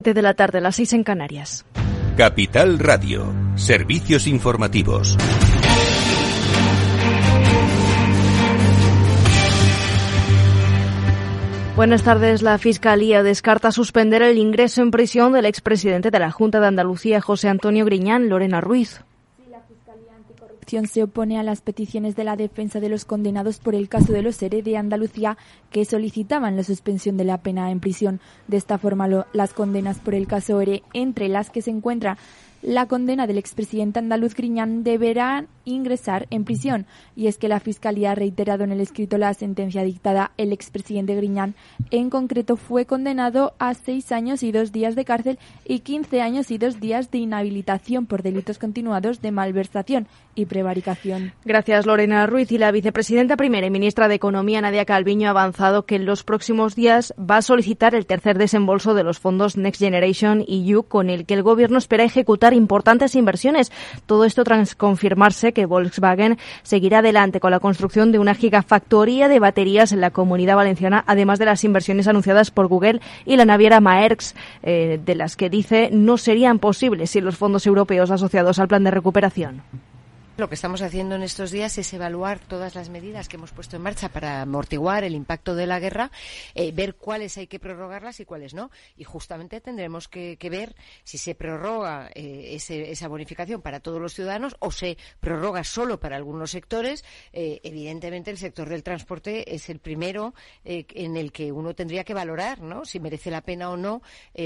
[0.00, 1.66] de la tarde, las seis en Canarias.
[2.16, 5.16] Capital Radio, servicios informativos.
[11.74, 12.42] Buenas tardes.
[12.42, 17.20] La Fiscalía descarta suspender el ingreso en prisión del expresidente de la Junta de Andalucía,
[17.20, 19.02] José Antonio Griñán, Lorena Ruiz
[20.68, 24.22] se opone a las peticiones de la defensa de los condenados por el caso de
[24.22, 25.38] los ERE de Andalucía
[25.70, 28.20] que solicitaban la suspensión de la pena en prisión.
[28.48, 32.18] De esta forma, las condenas por el caso ERE, entre las que se encuentra
[32.62, 36.86] la condena del expresidente andaluz Griñán deberá ingresar en prisión.
[37.14, 40.32] Y es que la Fiscalía ha reiterado en el escrito la sentencia dictada.
[40.36, 41.54] El expresidente Griñán,
[41.90, 46.50] en concreto, fue condenado a seis años y dos días de cárcel y quince años
[46.50, 51.32] y dos días de inhabilitación por delitos continuados de malversación y prevaricación.
[51.44, 52.50] Gracias, Lorena Ruiz.
[52.52, 56.24] Y la vicepresidenta primera y ministra de Economía, Nadia Calviño, ha avanzado que en los
[56.24, 61.10] próximos días va a solicitar el tercer desembolso de los fondos Next Generation EU, con
[61.10, 63.72] el que el Gobierno espera ejecutar importantes inversiones.
[64.06, 69.38] Todo esto tras confirmarse que Volkswagen seguirá adelante con la construcción de una gigafactoría de
[69.38, 73.80] baterías en la comunidad valenciana, además de las inversiones anunciadas por Google y la naviera
[73.80, 78.68] Maersk, eh, de las que dice no serían posibles sin los fondos europeos asociados al
[78.68, 79.62] plan de recuperación.
[80.38, 83.74] Lo que estamos haciendo en estos días es evaluar todas las medidas que hemos puesto
[83.74, 86.12] en marcha para amortiguar el impacto de la guerra,
[86.54, 88.70] eh, ver cuáles hay que prorrogarlas y cuáles no.
[88.96, 94.54] Y justamente tendremos que, ver si se prorroga eh, esa bonificación para todos los ciudadanos
[94.60, 97.04] o se prorroga solo para algunos sectores.
[97.32, 102.14] Eh, evidentemente, el sector del transporte es el primero en el que uno tendría que
[102.14, 102.84] valorar ¿no?
[102.84, 104.02] si merece la pena o no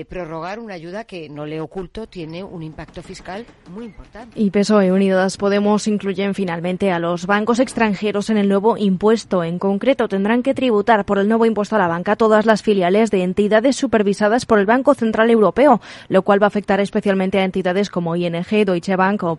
[0.09, 4.41] prorrogar una ayuda que, no le oculto, tiene un impacto fiscal muy importante.
[4.41, 9.45] Y PSOE Unidas Podemos incluyen finalmente a los bancos extranjeros en el nuevo impuesto.
[9.45, 13.11] En concreto, tendrán que tributar por el nuevo impuesto a la banca todas las filiales
[13.11, 17.45] de entidades supervisadas por el Banco Central Europeo, lo cual va a afectar especialmente a
[17.45, 19.37] entidades como ING, Deutsche Bank o,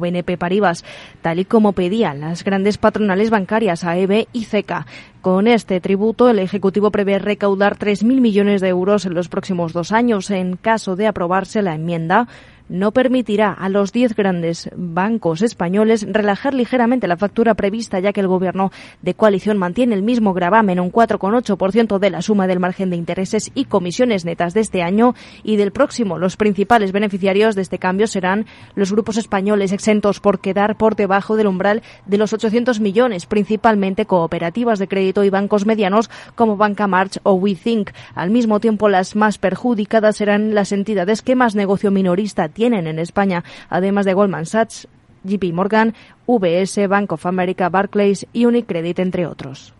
[0.00, 0.84] BNP Paribas,
[1.22, 4.86] tal y como pedían las grandes patronales bancarias AEB y CECA.
[5.26, 9.90] Con este tributo, el Ejecutivo prevé recaudar 3.000 millones de euros en los próximos dos
[9.90, 10.30] años.
[10.30, 12.28] En caso de aprobarse la enmienda,
[12.68, 18.20] no permitirá a los diez grandes bancos españoles relajar ligeramente la factura prevista, ya que
[18.20, 18.72] el Gobierno
[19.02, 23.50] de coalición mantiene el mismo gravamen, un 4,8% de la suma del margen de intereses
[23.54, 26.18] y comisiones netas de este año y del próximo.
[26.18, 31.36] Los principales beneficiarios de este cambio serán los grupos españoles exentos por quedar por debajo
[31.36, 36.86] del umbral de los 800 millones, principalmente cooperativas de crédito y bancos medianos como Banca
[36.86, 37.90] March o WeThink.
[38.14, 42.98] Al mismo tiempo, las más perjudicadas serán las entidades que más negocio minorista tienen en
[42.98, 44.88] España, además de Goldman Sachs,
[45.24, 45.94] JP Morgan,
[46.26, 49.74] VS, Bank of America, Barclays y Unicredit, entre otros.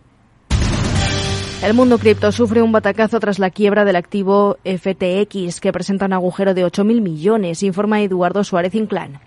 [1.63, 6.13] El mundo cripto sufre un batacazo tras la quiebra del activo FTX, que presenta un
[6.13, 9.21] agujero de 8.000 millones, informa Eduardo Suárez Inclán.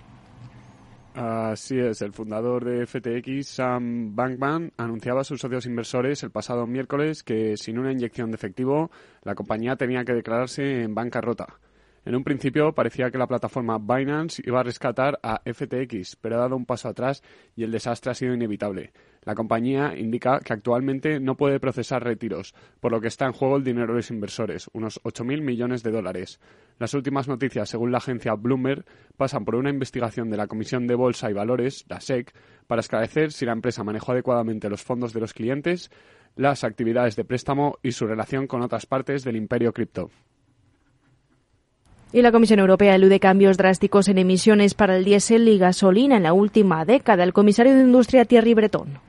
[1.13, 6.67] Así es, el fundador de FTX, Sam Bankman, anunciaba a sus socios inversores el pasado
[6.67, 8.91] miércoles que sin una inyección de efectivo,
[9.23, 11.59] la compañía tenía que declararse en bancarrota.
[12.05, 16.39] En un principio parecía que la plataforma Binance iba a rescatar a FTX, pero ha
[16.39, 17.21] dado un paso atrás
[17.55, 18.93] y el desastre ha sido inevitable.
[19.29, 23.57] La compañía indica que actualmente no puede procesar retiros, por lo que está en juego
[23.57, 26.39] el dinero de los inversores, unos 8.000 millones de dólares.
[26.79, 28.85] Las últimas noticias, según la agencia Bloomberg,
[29.17, 32.33] pasan por una investigación de la Comisión de Bolsa y Valores, la SEC,
[32.65, 35.91] para esclarecer si la empresa manejó adecuadamente los fondos de los clientes,
[36.35, 40.09] las actividades de préstamo y su relación con otras partes del imperio cripto.
[42.11, 46.23] Y la Comisión Europea elude cambios drásticos en emisiones para el diésel y gasolina en
[46.23, 47.23] la última década.
[47.23, 49.08] El comisario de Industria, Thierry Breton.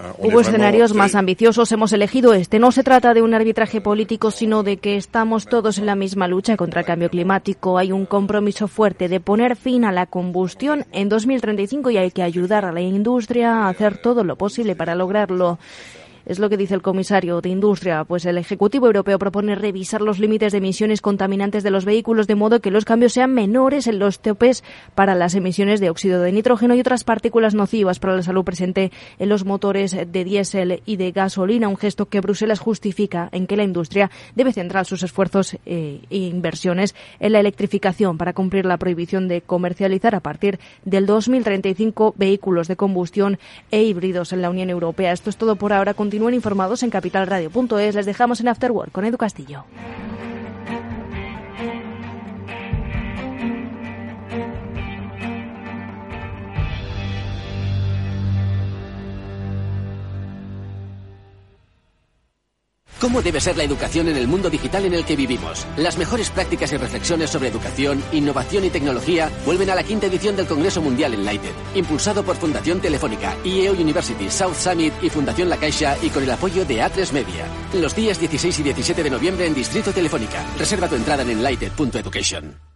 [0.00, 2.58] Euh, Hubo escenarios más ambiciosos, hemos elegido este.
[2.58, 6.26] No se trata de un arbitraje político, sino de que estamos todos en la misma
[6.26, 7.78] lucha contra el cambio climático.
[7.78, 12.24] Hay un compromiso fuerte de poner fin a la combustión en 2035 y hay que
[12.24, 15.60] ayudar a la industria a hacer todo lo posible para lograrlo.
[16.26, 18.02] Es lo que dice el comisario de Industria.
[18.02, 22.34] Pues el Ejecutivo Europeo propone revisar los límites de emisiones contaminantes de los vehículos de
[22.34, 24.64] modo que los cambios sean menores en los topes
[24.96, 28.90] para las emisiones de óxido de nitrógeno y otras partículas nocivas para la salud presente
[29.20, 31.68] en los motores de diésel y de gasolina.
[31.68, 36.16] Un gesto que Bruselas justifica en que la industria debe centrar sus esfuerzos eh, e
[36.16, 42.66] inversiones en la electrificación para cumplir la prohibición de comercializar a partir del 2035 vehículos
[42.66, 43.38] de combustión
[43.70, 45.12] e híbridos en la Unión Europea.
[45.12, 45.94] Esto es todo por ahora.
[46.16, 47.94] Informados en capitalradio.es.
[47.94, 49.64] Les dejamos en Afterwork con Edu Castillo.
[63.00, 65.66] ¿Cómo debe ser la educación en el mundo digital en el que vivimos?
[65.76, 70.34] Las mejores prácticas y reflexiones sobre educación, innovación y tecnología vuelven a la quinta edición
[70.34, 75.58] del Congreso Mundial Enlighted, impulsado por Fundación Telefónica, IEO University, South Summit y Fundación La
[75.58, 77.46] Caixa y con el apoyo de A3 Media.
[77.74, 80.42] Los días 16 y 17 de noviembre en Distrito Telefónica.
[80.58, 82.75] Reserva tu entrada en enlighted.education.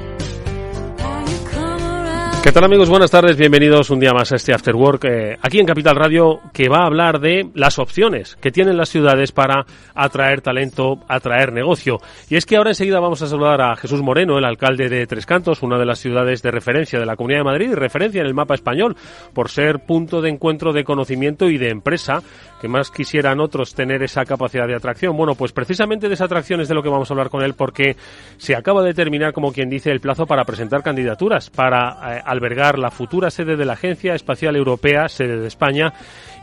[2.43, 2.89] ¿Qué tal amigos?
[2.89, 6.41] Buenas tardes, bienvenidos un día más a este After Work eh, aquí en Capital Radio
[6.51, 11.53] que va a hablar de las opciones que tienen las ciudades para atraer talento, atraer
[11.53, 11.99] negocio.
[12.29, 15.27] Y es que ahora enseguida vamos a saludar a Jesús Moreno, el alcalde de Tres
[15.27, 18.27] Cantos, una de las ciudades de referencia de la Comunidad de Madrid y referencia en
[18.27, 18.97] el mapa español
[19.35, 22.23] por ser punto de encuentro de conocimiento y de empresa
[22.59, 25.15] que más quisieran otros tener esa capacidad de atracción.
[25.15, 27.53] Bueno, pues precisamente de esa atracción es de lo que vamos a hablar con él
[27.53, 27.95] porque
[28.37, 32.79] se acaba de terminar, como quien dice, el plazo para presentar candidaturas para eh, albergar
[32.79, 35.93] la futura sede de la Agencia Espacial Europea, sede de España.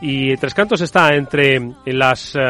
[0.01, 2.41] Y Tres Cantos está entre las, eh,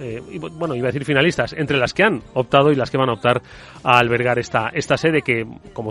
[0.00, 0.22] eh,
[0.52, 3.14] bueno, iba a decir finalistas, entre las que han optado y las que van a
[3.14, 3.40] optar
[3.82, 5.90] a albergar esta, esta sede que, como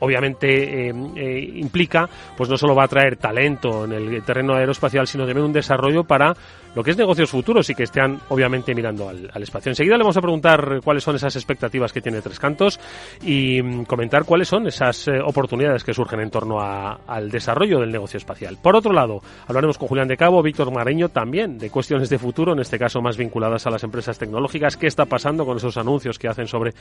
[0.00, 5.46] obviamente implica, pues no solo va a traer talento en el terreno aeroespacial, sino también
[5.46, 6.34] un desarrollo para
[6.74, 9.70] lo que es negocios futuros y que estén obviamente mirando al, espacio.
[9.70, 12.78] Enseguida le vamos a preguntar cuáles son esas expectativas que tiene Tres Cantos
[13.22, 17.90] y mm, comentar cuáles son esas eh, oportunidades que surgen en torno al desarrollo del
[17.90, 18.58] negocio espacial.
[18.62, 22.52] Por otro lado, hablaremos con Julián de Cabo, Víctor Mareño también de cuestiones de futuro,
[22.52, 24.76] en este caso más vinculadas a las empresas tecnológicas.
[24.76, 26.74] ¿Qué está pasando con esos anuncios que hacen sobre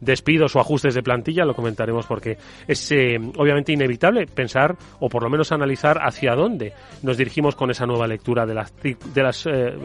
[0.00, 1.44] despidos o ajustes de plantilla?
[1.44, 6.72] Lo comentaremos porque es eh, obviamente inevitable pensar o por lo menos analizar hacia dónde
[7.02, 9.76] nos dirigimos con esa nueva lectura de las, de las eh,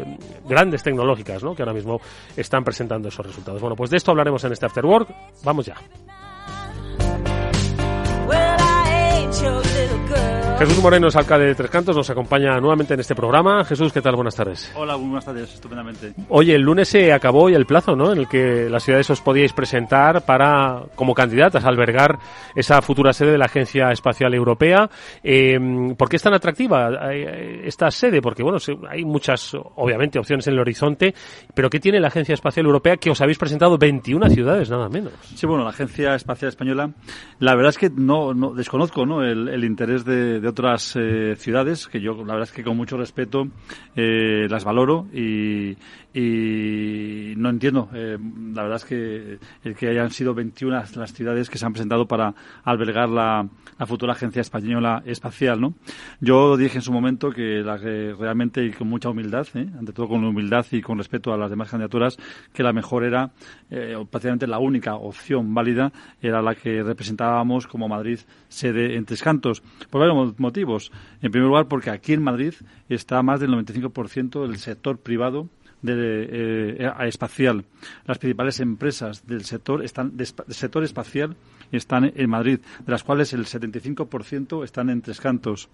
[0.48, 1.54] grandes tecnológicas ¿no?
[1.54, 2.00] que ahora mismo
[2.38, 3.60] están presentando esos resultados.
[3.60, 5.10] Bueno, pues de esto hablaremos en este After Work.
[5.44, 5.76] Vamos ya.
[10.66, 13.66] Jesús Moreno es alcalde de Tres Cantos, nos acompaña nuevamente en este programa.
[13.66, 14.16] Jesús, ¿qué tal?
[14.16, 14.72] Buenas tardes.
[14.78, 16.14] Hola, buenas tardes, estupendamente.
[16.30, 18.14] Oye, el lunes se acabó y el plazo, ¿no?
[18.14, 22.18] En el que las ciudades os podíais presentar para, como candidatas, albergar
[22.56, 24.90] esa futura sede de la Agencia Espacial Europea.
[25.22, 25.60] Eh,
[25.98, 28.22] ¿Por qué es tan atractiva eh, esta sede?
[28.22, 28.58] Porque, bueno,
[28.90, 31.14] hay muchas, obviamente, opciones en el horizonte,
[31.54, 35.12] pero ¿qué tiene la Agencia Espacial Europea que os habéis presentado 21 ciudades, nada menos?
[35.36, 36.90] Sí, bueno, la Agencia Espacial Española,
[37.40, 39.26] la verdad es que no, no desconozco, ¿no?
[39.26, 43.48] El, interés de otras eh, ciudades que yo la verdad es que con mucho respeto
[43.96, 45.76] eh, las valoro y,
[46.14, 47.90] y no entiendo.
[47.94, 48.18] Eh,
[48.54, 52.08] la verdad es que el que hayan sido 21 las ciudades que se han presentado
[52.08, 53.48] para albergar la,
[53.88, 55.74] futura agencia española espacial, ¿no?
[56.22, 60.24] Yo dije en su momento que, la, realmente y con mucha humildad, ante todo con
[60.24, 62.18] humildad y con respeto a las demás candidaturas,
[62.54, 63.32] que la mejor era,
[63.70, 65.92] prácticamente la única opción válida
[66.22, 70.92] era la que representábamos como Madrid sede en Tres Cantos, por varios motivos.
[71.22, 72.54] En primer lugar, porque aquí en Madrid
[72.90, 75.50] está más del 95% del sector privado
[75.82, 77.66] de, eh, espacial.
[78.06, 81.36] Las principales empresas del sector están del sector espacial
[81.72, 85.70] están en Madrid, de las cuales el 75% están en Tres Cantos.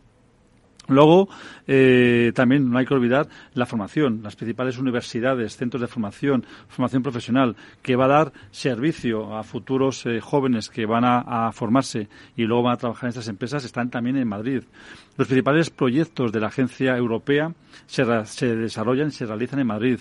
[0.90, 1.30] Luego,
[1.68, 7.04] eh, también no hay que olvidar la formación, las principales universidades, centros de formación, formación
[7.04, 12.08] profesional, que va a dar servicio a futuros eh, jóvenes que van a, a, formarse
[12.36, 14.64] y luego van a trabajar en estas empresas, están también en Madrid.
[15.20, 17.54] Los principales proyectos de la agencia europea
[17.88, 18.06] se,
[18.56, 20.00] desarrollan, se realizan en Madrid.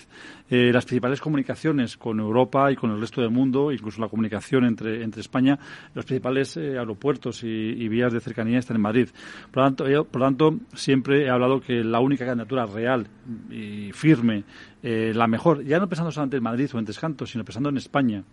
[0.49, 4.63] Eh, las principales comunicaciones con Europa y con el resto del mundo, incluso la comunicación
[4.63, 5.59] entre, España,
[5.93, 9.09] los principales eh, aeropuertos y, vías de cercanía están en Madrid.
[9.51, 13.05] Por lo, tanto, por lo tanto, siempre he hablado que la única candidatura real
[13.51, 14.45] y firme
[14.81, 17.77] eh, la mejor, ya no pensando solamente en Madrid o en Tescanto, sino pensando en
[17.77, 18.23] España.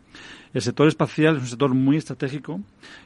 [0.54, 2.60] El sector espacial es un sector muy estratégico,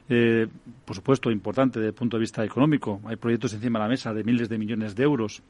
[0.09, 0.47] eh,
[0.85, 3.01] por supuesto importante desde el punto de vista económico.
[3.05, 5.41] Hay proyectos encima de la mesa de miles de millones de euros.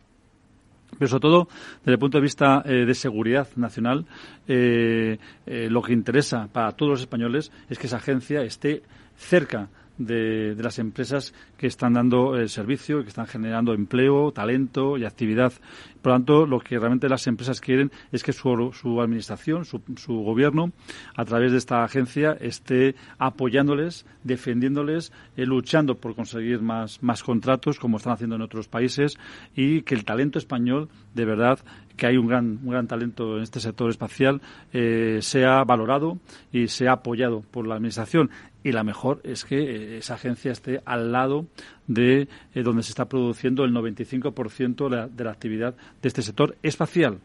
[0.97, 1.47] Pero sobre todo,
[1.79, 4.05] desde el punto de vista eh, de seguridad nacional,
[4.47, 8.83] lo que interesa para todos los españoles es que esa agencia esté
[9.15, 9.69] cerca
[10.05, 15.53] de, las empresas que están dando el servicio, que están generando empleo, talento y actividad.
[16.01, 19.81] Por lo tanto, lo que realmente las empresas quieren es que su, su administración, su,
[19.95, 20.71] su, gobierno,
[21.15, 27.97] a través de esta agencia, esté apoyándoles, defendiéndoles, eh, luchando por conseguir más, contratos, como
[27.97, 29.17] están haciendo en otros países,
[29.55, 31.59] y que el talento español, de verdad,
[31.97, 34.41] que hay un gran, un gran talento en este sector espacial,
[34.73, 36.17] eh, sea valorado
[36.51, 38.31] y sea apoyado por la Administración.
[38.63, 41.47] Y la mejor es que eh, esa agencia esté al lado
[41.87, 46.21] de eh, donde se está produciendo el 95% de la, de la actividad de este
[46.21, 47.19] sector espacial.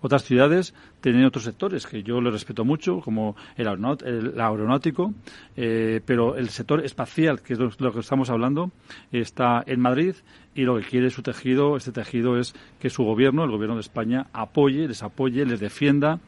[0.00, 5.14] Otras ciudades tienen otros sectores que yo le respeto mucho, como el, aeronáutico,
[5.56, 8.70] eh, pero el sector espacial, que es lo, que estamos hablando,
[9.12, 10.14] está en Madrid
[10.54, 13.82] y lo que quiere su tejido, este tejido es que su gobierno, el gobierno de
[13.82, 16.18] España, apoye, les apoye, les defienda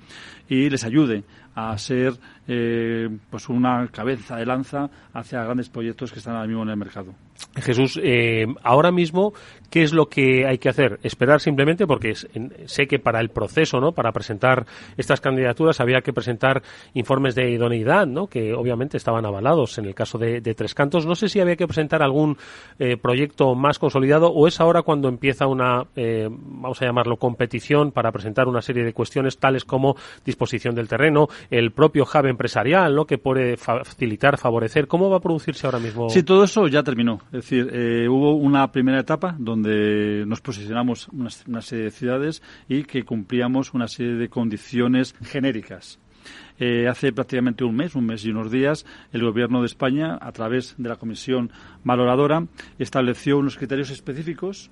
[0.49, 1.25] y les ayude
[1.55, 2.15] a ser
[2.47, 6.77] eh, pues una cabeza de lanza hacia grandes proyectos que están ahora mismo en el
[6.77, 7.15] mercado.
[7.57, 9.33] Jesús, eh, ahora mismo,
[9.71, 11.01] ¿qué es lo que hay que hacer?
[11.03, 13.93] Esperar simplemente, porque sé que para el proceso, ¿no?
[13.93, 14.60] Para presentar
[14.97, 16.63] estas candidaturas había que presentar
[16.95, 18.27] informes de idoneidad, ¿no?
[18.27, 21.07] Que obviamente estaban avalados en el caso de, Tres Cantos.
[21.07, 22.37] No sé si había que presentar algún
[22.79, 27.93] eh, proyecto más consolidado o es ahora cuando empieza una, eh, vamos a llamarlo, competición
[27.93, 32.95] para presentar una serie de cuestiones tales como disposición del terreno, el propio hub empresarial,
[32.95, 33.05] ¿no?
[33.07, 34.87] Que puede facilitar, favorecer.
[34.87, 36.11] ¿Cómo va a producirse ahora mismo?
[36.11, 37.21] Sí, todo eso ya terminó.
[37.27, 42.85] Es decir, eh, hubo una primera etapa donde nos posicionamos una, serie de ciudades y
[42.85, 44.50] que cumplíamos una serie de condiciones
[45.23, 45.99] genéricas.
[46.59, 50.33] Eh, hace prácticamente un mes, un mes y unos días, el Gobierno de España, a
[50.33, 51.51] través de la Comisión
[51.85, 52.47] Valoradora,
[52.79, 54.71] estableció unos criterios específicos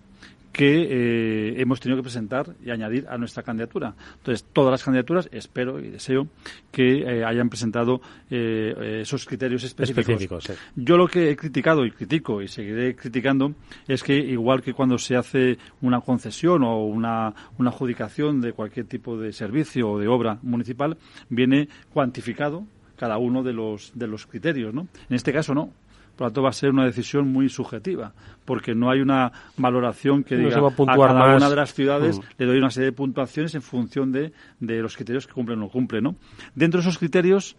[0.53, 3.95] que eh, hemos tenido que presentar y añadir a nuestra candidatura.
[4.17, 6.29] Entonces, todas las candidaturas, espero y deseo
[6.73, 8.01] que eh, hayan presentado
[8.31, 10.51] eh, esos criterios específicos.
[10.75, 13.55] Yo lo que he criticado y critico y seguiré criticando
[13.87, 18.87] es que, igual que cuando se hace una concesión o una, una adjudicación de cualquier
[18.87, 20.97] tipo de servicio o de obra municipal,
[21.29, 22.65] viene cuantificado
[22.97, 24.89] cada uno de los, de los criterios, ¿no?
[25.09, 25.73] En este caso no
[26.19, 28.13] por lo tanto, va a ser una decisión muy subjetiva,
[28.45, 32.23] porque no hay una valoración que diga a, cada una de las ciudades mm.
[32.39, 35.69] le doy una serie de puntuaciones en función de, los criterios que cumplen o no
[35.69, 36.03] cumplen.
[36.03, 36.17] ¿no?
[36.57, 37.57] Dentro de esos criterios,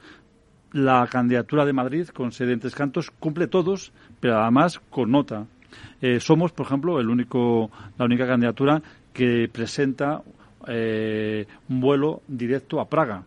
[0.73, 5.45] la candidatura de Madrid con sede en Tres Cantos cumple todos, pero además con nota.
[6.01, 8.81] Eh, somos, por ejemplo, el único, la única candidatura
[9.13, 10.21] que presenta
[10.67, 13.23] eh, un vuelo directo a Praga.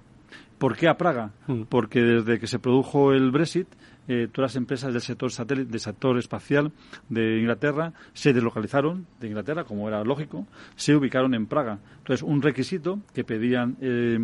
[0.58, 1.30] ¿Por qué a Praga?
[1.46, 1.62] Mm.
[1.70, 3.66] Porque desde que se produjo el Brexit,
[4.08, 6.72] eh, todas las empresas del sector satélite, del sector espacial
[7.08, 11.78] de Inglaterra se deslocalizaron de Inglaterra, como era lógico, se ubicaron en Praga.
[11.98, 14.18] Entonces, un requisito que pedían eh,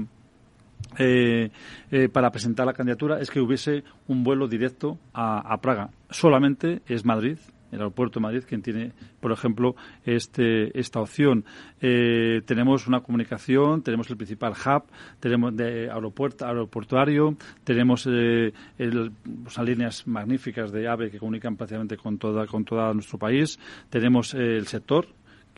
[0.99, 5.90] eh, para presentar la candidatura es que hubiese un vuelo directo a Praga.
[6.11, 7.38] Solamente es Madrid
[7.72, 11.44] el aeropuerto de Madrid quien tiene, por ejemplo, este, esta opción.
[11.80, 14.84] Eh, tenemos una comunicación, tenemos el principal hub,
[15.20, 22.46] tenemos de aeropuerto, aeroportuario, tenemos eh, líneas magníficas de AVE que comunican prácticamente con toda,
[22.46, 23.58] con todo nuestro país,
[23.90, 25.06] tenemos eh, el sector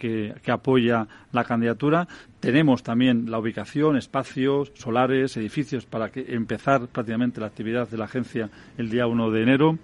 [0.01, 2.09] que, apoya la candidatura.
[2.41, 8.07] Tenemos también la ubicación, espacios, solares, edificios para que empezar prácticamente la actividad de la
[8.07, 9.79] agencia el día 1 de enero.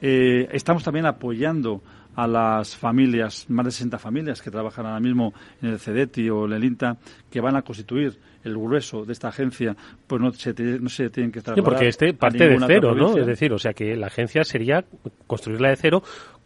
[0.00, 1.82] Eh, estamos también apoyando
[2.16, 5.32] a las familias, más de 60 familias que trabajan ahora mismo
[5.62, 6.96] en el CEDETI o en el INTA,
[7.30, 11.30] que van a constituir el grueso de esta agencia, pues no se, no se tienen
[11.30, 11.56] que trasladar.
[11.56, 13.16] Sí, porque este parte de cero, ¿no?
[13.16, 14.84] Es decir, o sea que la agencia sería
[15.28, 16.02] construirla de cero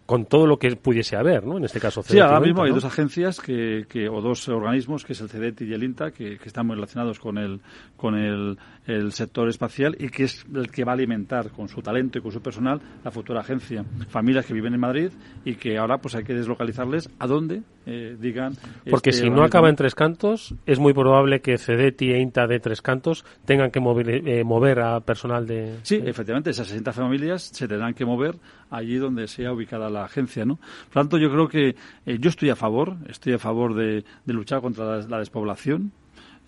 [0.07, 1.59] con todo lo que pudiese haber, ¿no?
[1.59, 5.13] En este caso, Sí, ahora mismo hay dos agencias que, que, o dos organismos, que
[5.13, 7.61] es el CEDET y el INTA, que, que están muy relacionados con el,
[7.97, 11.83] con el, el, sector espacial y que es el que va a alimentar con su
[11.83, 13.85] talento y con su personal la futura agencia.
[14.09, 15.11] Familias que viven en Madrid
[15.45, 18.55] y que ahora pues hay que deslocalizarles a dónde eh, digan.
[18.89, 22.47] Porque este si no acaba en Tres Cantos, es muy probable que CEDETI e INTA
[22.47, 25.79] de Tres Cantos tengan que mover, eh, mover a personal de.
[25.83, 28.37] Sí, efectivamente, esas 60 familias se tendrán que mover
[28.71, 30.57] allí donde sea ubicada la agencia, ¿no?
[30.57, 34.33] Por tanto, yo creo que eh, yo estoy a favor, estoy a favor de, de
[34.33, 35.93] luchar contra la, la despoblación.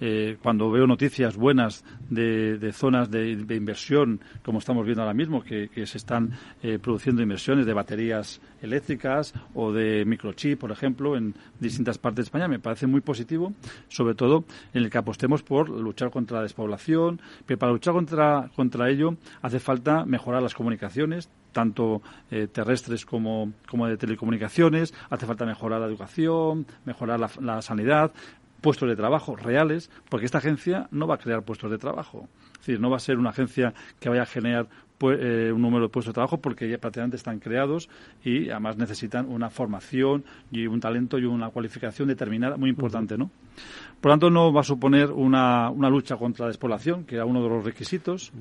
[0.00, 5.68] Eh, cuando veo noticias buenas de, zonas de, inversión, como estamos viendo ahora mismo, que,
[5.68, 6.32] que se están
[6.62, 12.22] eh, produciendo inversiones de baterías eléctricas o de microchip, por ejemplo, en distintas partes de
[12.24, 13.52] España, me parece muy positivo,
[13.88, 18.50] sobre todo en el que apostemos por luchar contra la despoblación, pero para luchar contra,
[18.56, 25.26] contra ello hace falta mejorar las comunicaciones, tanto eh, terrestres como, como de telecomunicaciones, hace
[25.26, 28.12] falta mejorar la educación, mejorar la, la sanidad,
[28.64, 32.30] puestos de trabajo reales, porque esta agencia no va a crear puestos de trabajo.
[32.54, 34.68] Es decir, no va a ser una agencia que vaya a generar
[35.12, 37.88] eh, un número de puestos de trabajo porque ya prácticamente están creados
[38.24, 43.30] y además necesitan una formación y un talento y una cualificación determinada muy importante, ¿no?
[44.00, 47.24] Por lo tanto, no va a suponer una, una lucha contra la despoblación, que era
[47.24, 48.32] uno de los requisitos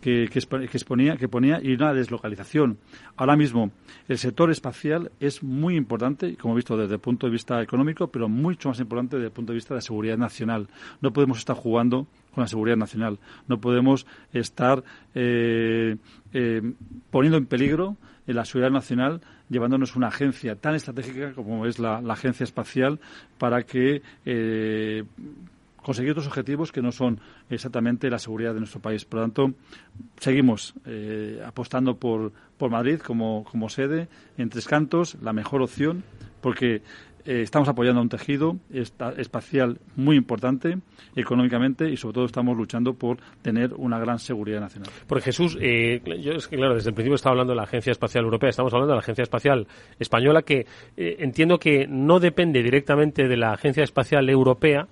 [0.00, 2.78] que, que, expo- que exponía, que ponía, y una deslocalización.
[3.16, 3.70] Ahora mismo,
[4.08, 8.08] el sector espacial es muy importante, como he visto desde el punto de vista económico,
[8.08, 10.66] pero mucho más importante desde el punto de vista de la seguridad nacional.
[11.00, 13.18] No podemos estar jugando con la seguridad nacional.
[13.48, 14.82] No podemos estar
[15.14, 15.96] eh,
[16.32, 16.72] eh,
[17.10, 21.98] poniendo en peligro eh, la seguridad nacional llevándonos una agencia tan estratégica como es la,
[21.98, 22.98] agencia espacial
[23.38, 24.02] para que
[25.76, 29.04] conseguir otros objetivos que no son exactamente la seguridad de nuestro país.
[29.04, 29.52] Por lo tanto,
[30.18, 30.74] seguimos
[31.44, 36.02] apostando por, por Madrid como, como sede en Tres Cantos, la mejor opción,
[36.40, 36.80] porque
[37.26, 40.78] eh, estamos apoyando a un tejido espacial muy importante
[41.16, 44.90] económicamente y sobre todo estamos luchando por tener una gran seguridad nacional.
[45.06, 47.92] Porque Jesús, eh, yo es que claro, desde el principio estaba hablando de la Agencia
[47.92, 49.66] Espacial Europea, estamos hablando de la Agencia Espacial
[49.98, 50.66] Española, que
[50.96, 54.88] eh, entiendo que no depende directamente de la Agencia Espacial Europea,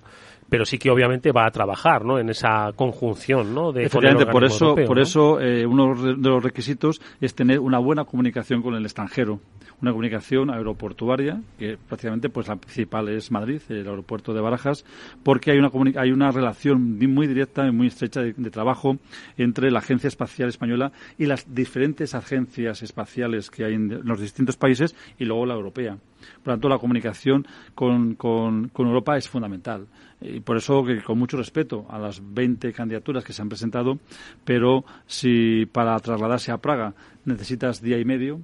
[0.49, 2.19] pero sí que obviamente va a trabajar ¿no?
[2.19, 3.71] en esa conjunción ¿no?
[3.71, 5.03] de Efectivamente, por eso, europeo, por ¿no?
[5.03, 9.39] eso eh, uno de los requisitos es tener una buena comunicación con el extranjero,
[9.81, 14.85] una comunicación aeroportuaria, que prácticamente pues la principal es Madrid, el aeropuerto de Barajas,
[15.23, 18.97] porque hay una hay una relación muy directa y muy estrecha de, de trabajo
[19.37, 24.55] entre la Agencia Espacial Española y las diferentes agencias espaciales que hay en los distintos
[24.57, 25.97] países y luego la europea.
[26.41, 29.87] Por lo tanto, la comunicación con, con- con Europa es fundamental.
[30.21, 33.99] Y por eso, que con mucho respeto a las 20 candidaturas que se han presentado,
[34.45, 36.93] pero si para trasladarse a Praga
[37.25, 38.39] necesitas día y medio,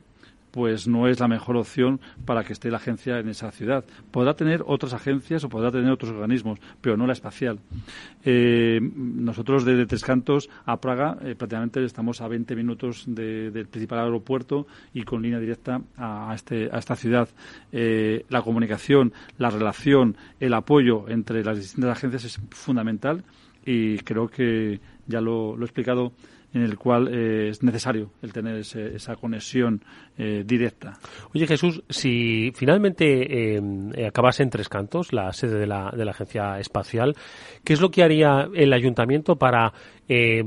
[0.51, 3.83] pues no es la mejor opción para que esté la agencia en esa ciudad.
[4.11, 7.59] Podrá tener otras agencias o podrá tener otros organismos, pero no la espacial.
[8.23, 13.67] Eh, nosotros desde Tres Cantos a Praga eh, prácticamente estamos a 20 minutos de- del
[13.67, 17.29] principal aeropuerto y con línea directa a, este, a esta ciudad.
[17.71, 23.23] Eh, la comunicación, la relación, el apoyo entre las distintas agencias es fundamental
[23.65, 26.13] y creo que ya lo he explicado
[26.53, 29.81] en el cual eh, es necesario el tener ese- esa conexión
[30.17, 30.97] eh, directa.
[31.33, 36.11] Oye Jesús, si finalmente eh, acabase en Tres Cantos, la sede de la, de la
[36.11, 37.15] Agencia Espacial,
[37.63, 39.71] ¿qué es lo que haría el ayuntamiento para
[40.07, 40.43] eh,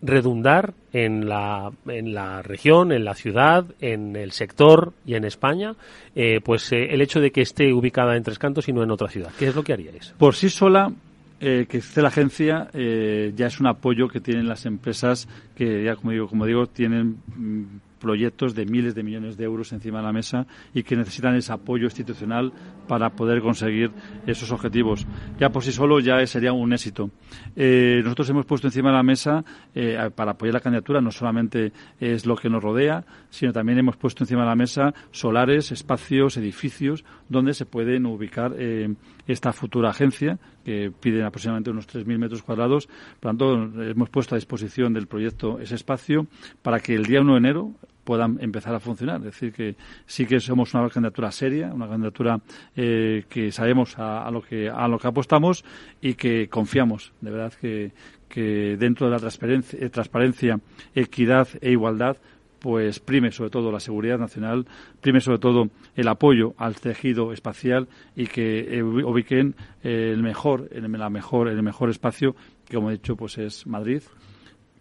[0.00, 5.74] redundar en la, en la región, en la ciudad, en el sector y en España,
[6.14, 8.90] eh, pues eh, el hecho de que esté ubicada en Tres Cantos y no en
[8.92, 9.30] otra ciudad?
[9.38, 10.14] ¿Qué es lo que haríais?
[10.18, 10.92] Por sí sola,
[11.40, 15.84] eh, que esté la agencia eh, ya es un apoyo que tienen las empresas que,
[15.84, 17.64] ya como digo, como digo tienen mm,
[17.98, 21.52] proyectos de miles de millones de euros encima de la mesa y que necesitan ese
[21.52, 22.52] apoyo institucional
[22.86, 23.90] para poder conseguir
[24.26, 25.06] esos objetivos.
[25.38, 27.10] Ya por sí solo ya sería un éxito.
[27.54, 31.72] Eh, nosotros hemos puesto encima de la mesa eh, para apoyar la candidatura no solamente
[32.00, 36.36] es lo que nos rodea, sino también hemos puesto encima de la mesa solares, espacios,
[36.36, 38.94] edificios donde se pueden ubicar eh,
[39.28, 42.88] esta futura agencia que piden aproximadamente unos 3.000 metros cuadrados.
[43.20, 46.26] Por lo tanto, hemos puesto a disposición del proyecto ese espacio
[46.62, 47.72] para que el día 1 de enero
[48.04, 49.18] puedan empezar a funcionar.
[49.18, 52.40] Es decir, que sí que somos una candidatura seria, una candidatura
[52.74, 55.62] eh, que sabemos a, a lo que a lo que apostamos
[56.00, 57.12] y que confiamos.
[57.20, 57.92] De verdad que,
[58.26, 60.58] que dentro de la transparencia, eh, transparencia,
[60.94, 62.16] equidad e igualdad
[62.58, 64.66] pues prime sobre todo la seguridad nacional,
[65.00, 71.10] prime sobre todo el apoyo al tejido espacial y que eh, ubiquen el mejor, la
[71.10, 72.34] mejor, el mejor espacio
[72.66, 74.02] que como he dicho pues es Madrid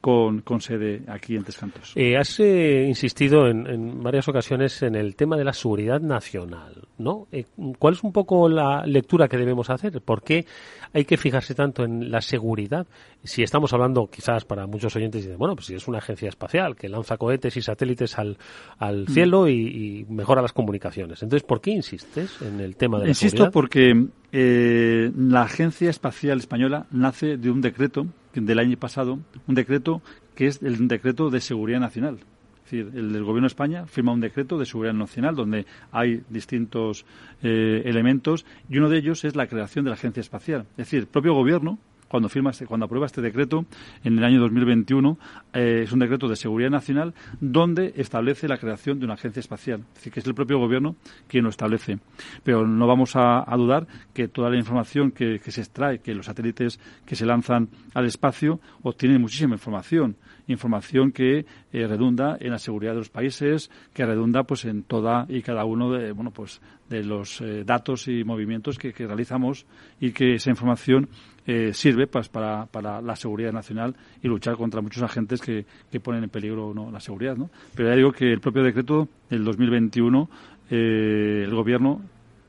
[0.07, 1.91] con, con sede aquí en Tres Cantos.
[1.93, 6.87] Eh, has eh, insistido en, en, varias ocasiones en el tema de la seguridad nacional,
[6.97, 7.27] ¿no?
[7.29, 7.43] Eh,
[7.77, 9.99] ¿Cuál es un poco la lectura que debemos hacer?
[9.99, 10.45] ¿Por qué
[10.93, 12.87] hay que fijarse tanto en la seguridad?
[13.21, 16.77] Si estamos hablando, quizás para muchos oyentes, dicen, bueno, pues si es una agencia espacial
[16.77, 18.37] que lanza cohetes y satélites al,
[18.77, 19.07] al mm.
[19.07, 21.21] cielo y, y, mejora las comunicaciones.
[21.21, 23.51] Entonces, ¿por qué insistes en el tema de la Insisto seguridad?
[23.51, 30.01] porque eh, la Agencia Espacial Española nace de un decreto del año pasado, un decreto
[30.35, 32.19] que es el decreto de seguridad nacional.
[32.65, 36.23] Es decir, el del Gobierno de España firma un decreto de seguridad nacional donde hay
[36.29, 37.05] distintos
[37.41, 40.65] eh, elementos y uno de ellos es la creación de la Agencia Espacial.
[40.71, 43.65] Es decir, el propio Gobierno cuando firma este, cuando aprueba este decreto
[44.03, 45.17] en el año 2021
[45.53, 49.81] eh, es un decreto de seguridad nacional donde establece la creación de una agencia espacial.
[49.89, 50.95] Es decir que es el propio gobierno
[51.27, 51.99] quien lo establece.
[52.43, 56.79] Pero no vamos a, dudar que toda la información que, se extrae que los satélites
[57.05, 60.15] que se lanzan al espacio obtienen muchísima información.
[60.47, 65.25] Información que eh, redunda en la seguridad de los países que redunda pues en toda
[65.27, 69.65] y cada uno de bueno pues de los eh, datos y movimientos que realizamos
[69.99, 71.09] y que esa información
[71.47, 75.99] eh, sirve pues, para, para, la seguridad nacional y luchar contra muchos agentes que, que
[75.99, 76.91] ponen en peligro ¿no?
[76.91, 77.37] la seguridad.
[77.37, 77.49] ¿no?
[77.73, 80.29] Pero ya digo que el propio decreto del 2021,
[80.69, 82.01] eh, el Gobierno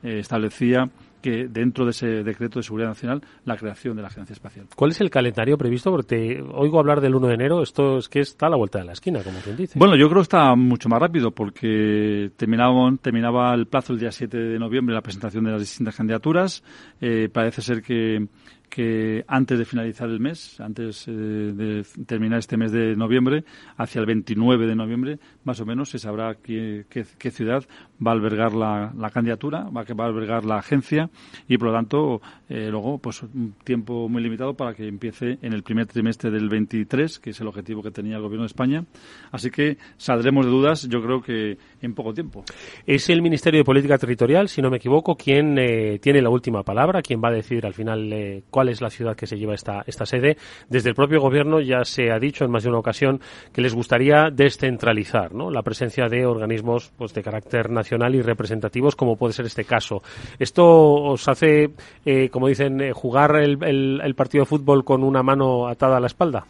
[0.03, 0.89] eh, establecía
[1.21, 4.67] que dentro de ese decreto de seguridad nacional la creación de la agencia espacial.
[4.75, 5.91] ¿Cuál es el calendario previsto?
[5.91, 8.85] Porque oigo hablar del 1 de enero, esto es que está a la vuelta de
[8.85, 9.77] la esquina, como quien dice.
[9.77, 14.11] Bueno, yo creo que está mucho más rápido porque terminaba, terminaba el plazo el día
[14.11, 16.63] 7 de noviembre la presentación de las distintas candidaturas.
[17.01, 18.27] Eh, parece ser que
[18.69, 23.43] que antes de finalizar el mes, antes eh, de terminar este mes de noviembre,
[23.77, 27.63] hacia el 29 de noviembre, más o menos, se sabrá qué, qué, ciudad
[28.05, 31.09] va a albergar la, candidatura, va, va a albergar la agencia
[31.47, 35.53] y, por lo tanto, eh, luego, pues un tiempo muy limitado para que empiece en
[35.53, 38.85] el primer trimestre del 23, que es el objetivo que tenía el Gobierno de España.
[39.31, 42.43] Así que saldremos de dudas, yo creo que en poco tiempo.
[42.85, 46.63] Es el Ministerio de Política Territorial, si no me equivoco, quien eh, tiene la última
[46.63, 49.53] palabra, quien va a decidir al final eh, cuál es la ciudad que se lleva
[49.53, 50.37] esta, esta sede.
[50.69, 53.21] Desde el propio gobierno ya se ha dicho en más de una ocasión
[53.53, 55.51] que les gustaría descentralizar ¿no?
[55.51, 60.01] la presencia de organismos pues, de carácter nacional y representativos, como puede ser este caso.
[60.39, 61.71] Esto os hace,
[62.05, 65.97] eh, como dicen, eh, jugar el, el, el partido de fútbol con una mano atada
[65.97, 66.45] a la espalda.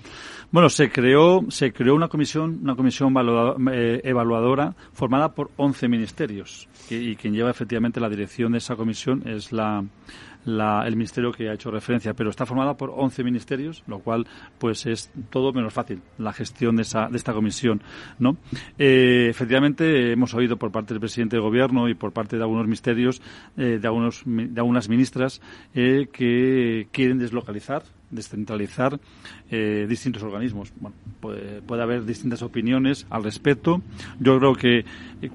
[0.52, 3.12] Bueno, se creó, se creó una comisión, una comisión
[3.72, 8.76] eh, evaluadora formada por 11 ministerios y, y quien lleva efectivamente la dirección de esa
[8.76, 9.84] comisión es la,
[10.46, 14.28] la, el ministerio que ha hecho referencia, pero está formada por 11 ministerios, lo cual
[14.58, 17.82] pues es todo menos fácil la gestión de, esa, de esta comisión,
[18.18, 18.38] ¿no?
[18.78, 22.66] Eh, efectivamente hemos oído por parte del presidente del gobierno y por parte de algunos
[22.66, 23.22] ministerios,
[23.58, 25.42] eh, de, algunos, de algunas ministras,
[25.74, 29.00] eh, que quieren deslocalizar descentralizar
[29.50, 30.72] eh, distintos organismos.
[30.80, 33.82] Bueno, puede, puede, haber distintas opiniones al respecto.
[34.20, 34.86] Yo creo que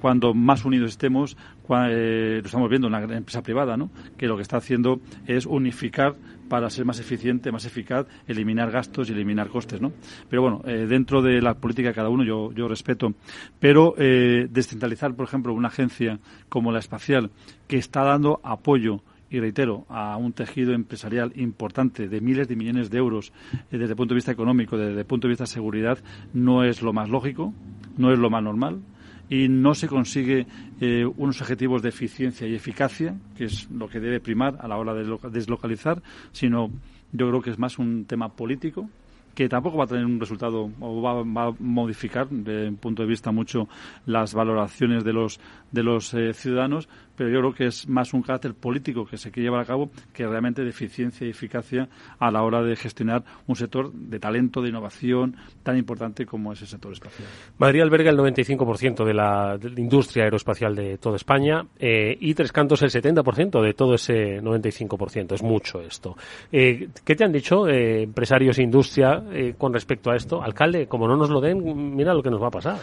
[0.01, 3.89] cuando más unidos estemos, cuando, eh, lo estamos viendo en empresa privada, ¿no?
[4.17, 6.15] que lo que está haciendo es unificar
[6.47, 9.91] para ser más eficiente, más eficaz, eliminar gastos y eliminar costes, ¿no?
[10.29, 13.13] Pero bueno, eh, dentro de la política de cada uno yo, yo respeto.
[13.59, 17.31] Pero eh, descentralizar, por ejemplo, una agencia como la espacial
[17.67, 22.89] que está dando apoyo y reitero, a un tejido empresarial importante de miles de millones
[22.89, 23.33] de euros
[23.71, 25.97] eh, desde el punto de vista económico, desde el punto de vista de seguridad,
[26.33, 27.53] no es lo más lógico,
[27.97, 28.81] no es lo más normal
[29.29, 30.45] y no se consigue
[30.79, 34.77] eh, unos objetivos de eficiencia y eficacia, que es lo que debe primar a la
[34.77, 36.69] hora de deslocalizar, sino
[37.11, 38.89] yo creo que es más un tema político
[39.33, 43.03] que tampoco va a tener un resultado o va, va, a modificar desde un punto
[43.03, 43.67] de vista mucho
[44.05, 48.21] las valoraciones de los de los eh, ciudadanos, pero yo creo que es más un
[48.21, 51.87] carácter político que se quiere llevar a cabo que realmente de eficiencia y eficacia
[52.19, 56.61] a la hora de gestionar un sector de talento, de innovación tan importante como es
[56.61, 57.27] el sector espacial.
[57.57, 62.33] Madrid alberga el 95% de la, de la, industria aeroespacial de toda España eh, y
[62.33, 65.33] Tres Cantos el 70% de todo ese 95%.
[65.33, 66.15] Es mucho esto.
[66.51, 69.23] Eh, ¿Qué te han dicho eh, empresarios e industria
[69.57, 70.41] con respecto a esto?
[70.41, 72.77] Alcalde, como no nos lo den, mira lo que nos va a pasar.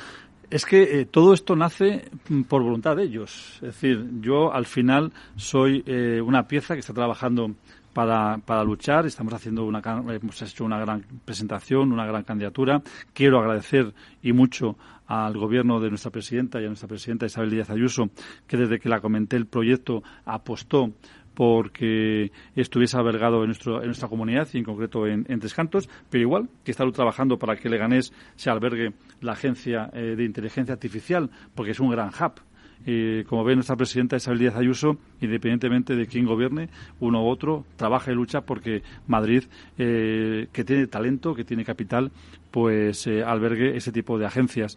[0.53, 2.11] Es que eh, todo esto nace
[2.47, 3.55] por voluntad de ellos.
[3.55, 7.53] Es decir, yo al final soy eh, una pieza que está trabajando
[7.95, 9.07] para, para luchar.
[9.07, 12.83] Estamos haciendo una, hemos hecho una gran presentación, una gran candidatura.
[13.15, 17.71] Quiero agradecer y mucho al gobierno de nuestra presidenta y a nuestra presidenta Isabel Díaz
[17.71, 18.11] Ayuso,
[18.47, 20.93] que desde que la comenté el proyecto apostó
[21.35, 25.89] porque estuviese albergado en, nuestro, en nuestra comunidad y en concreto en, en Tres Cantos,
[26.11, 30.75] pero igual que está trabajando para que Leganés se albergue la agencia eh, de inteligencia
[30.75, 32.43] artificial, porque es un gran hub
[32.85, 36.69] eh, como ve nuestra presidenta Isabel Díaz Ayuso, independientemente de quién gobierne,
[37.01, 39.45] uno u otro, trabaja y lucha porque Madrid,
[39.79, 42.11] eh, que tiene talento, que tiene capital,
[42.51, 44.77] pues eh, albergue ese tipo de agencias.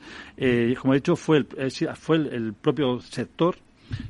[0.80, 3.56] como he dicho, fue el, fue el propio sector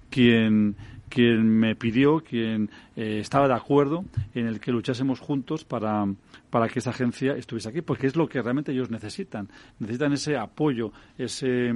[0.10, 0.76] quien
[1.16, 6.06] quien me pidió, quien eh, estaba de acuerdo en el que luchásemos juntos para,
[6.50, 9.48] para que esa agencia estuviese aquí, porque es lo que realmente ellos necesitan.
[9.80, 11.74] Necesitan ese apoyo, ese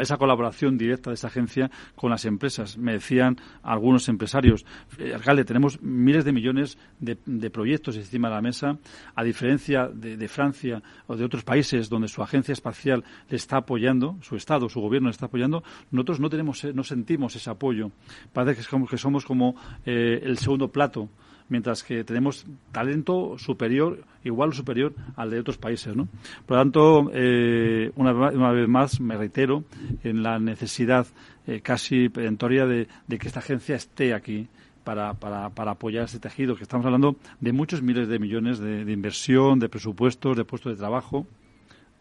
[0.00, 2.76] esa colaboración directa de esa agencia con las empresas.
[2.76, 4.64] Me decían algunos empresarios,
[4.98, 7.16] eh, alcalde, tenemos miles de millones de,
[7.50, 8.78] proyectos encima de la mesa,
[9.14, 14.16] a diferencia de, Francia o de otros países donde su agencia espacial le está apoyando,
[14.20, 17.90] su Estado, su gobierno le está apoyando, nosotros no tenemos, no sentimos ese apoyo.
[18.32, 21.08] Parece que, que somos como eh, el segundo plato
[21.50, 25.94] mientras que tenemos talento superior, igual o superior al de otros países.
[25.94, 26.08] ¿no?
[26.46, 29.64] Por lo tanto, eh, una, vez más me reitero
[30.02, 31.06] en la necesidad
[31.46, 34.48] eh, casi perentoria de, que esta agencia esté aquí.
[34.84, 38.90] Para, para, para, apoyar ese tejido, que estamos hablando de muchos miles de millones de,
[38.90, 41.26] inversión, de presupuestos, de puestos de trabajo,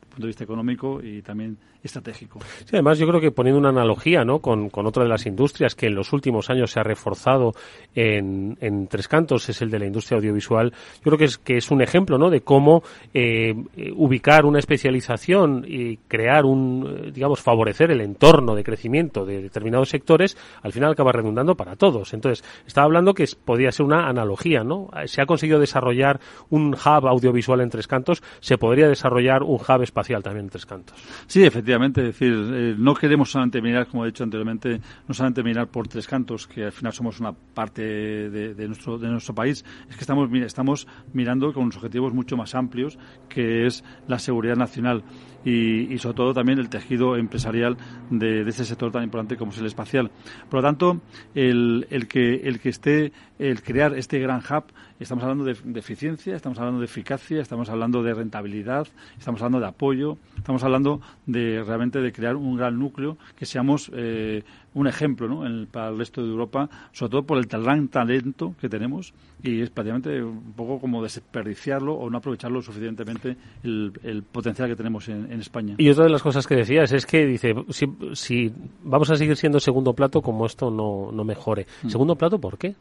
[0.10, 2.40] punto de vista económico y también estratégico.
[2.66, 4.40] Sí, además yo creo que poniendo una analogía ¿no?
[4.40, 7.54] con, otra de las industrias que en los últimos años se ha reforzado
[7.96, 11.58] en, en Tres Cantos, es el de la industria audiovisual, yo creo que es, que
[11.58, 12.30] es un ejemplo ¿no?
[12.30, 13.54] de cómo eh,
[13.96, 19.90] ubicar una especialización y crear un, eh, digamos, favorecer el entorno de crecimiento de determinados
[19.90, 22.14] sectores, al final acaba redundando para todos.
[22.14, 24.90] Entonces, estaba hablando que podía ser una analogía, ¿no?
[25.06, 26.20] Se ha conseguido desarrollar
[26.50, 30.66] un hub audiovisual en Tres Cantos, se podría desarrollar un hub espacial también en Tres
[30.66, 30.98] Cantos.
[31.28, 35.44] Sí, efectivamente es decir, eh, no queremos solamente mirar, como he dicho anteriormente, no solamente
[35.44, 39.64] mirar por tres cantos, que al final somos una parte de, nuestro de nuestro país,
[39.90, 44.56] es que estamos estamos mirando con unos objetivos mucho más amplios, que es la seguridad
[44.56, 45.04] nacional
[45.44, 47.78] y, sobre todo también el tejido empresarial
[48.10, 50.12] de, de, ese sector tan importante como es el espacial.
[50.50, 51.02] Por lo tanto,
[51.34, 54.66] el, el que el que esté el crear este gran hub
[55.00, 58.86] Estamos hablando de, eficiencia, estamos hablando de eficacia, estamos hablando de rentabilidad,
[59.18, 63.90] estamos hablando de apoyo, estamos hablando de realmente de crear un gran núcleo que seamos
[63.96, 65.68] eh, un ejemplo ¿no?
[65.68, 69.70] para el resto de Europa, sobre todo por el gran talento que tenemos y es
[69.70, 75.76] prácticamente un poco como desperdiciarlo o no aprovecharlo suficientemente el, potencial que tenemos en, España.
[75.78, 78.52] Y otra de las cosas que decías es que dice, si, si
[78.84, 81.66] vamos a seguir siendo segundo plato, como esto no, no mejore.
[81.84, 81.90] Mm.
[81.90, 82.76] ¿Segundo plato por qué?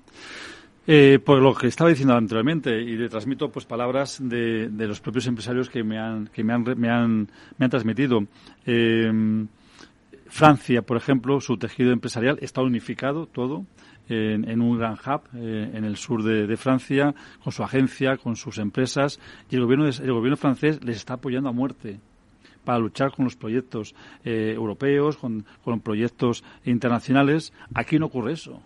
[0.91, 5.27] Eh, por lo que estaba diciendo anteriormente y le transmito pues palabras de, los propios
[5.27, 8.25] empresarios que me han que me han me han, me han transmitido.
[8.65, 9.47] Eh,
[10.29, 13.67] Francia, por ejemplo, su tejido empresarial está unificado todo
[14.09, 18.57] en, un gran hub eh, en el sur de, Francia, con su agencia, con sus
[18.57, 19.21] empresas,
[19.51, 22.01] y el gobierno, el gobierno francés les está apoyando a muerte
[22.65, 27.53] para luchar con los proyectos eh, europeos, con, con proyectos internacionales.
[27.75, 28.63] Aquí no ocurre eso.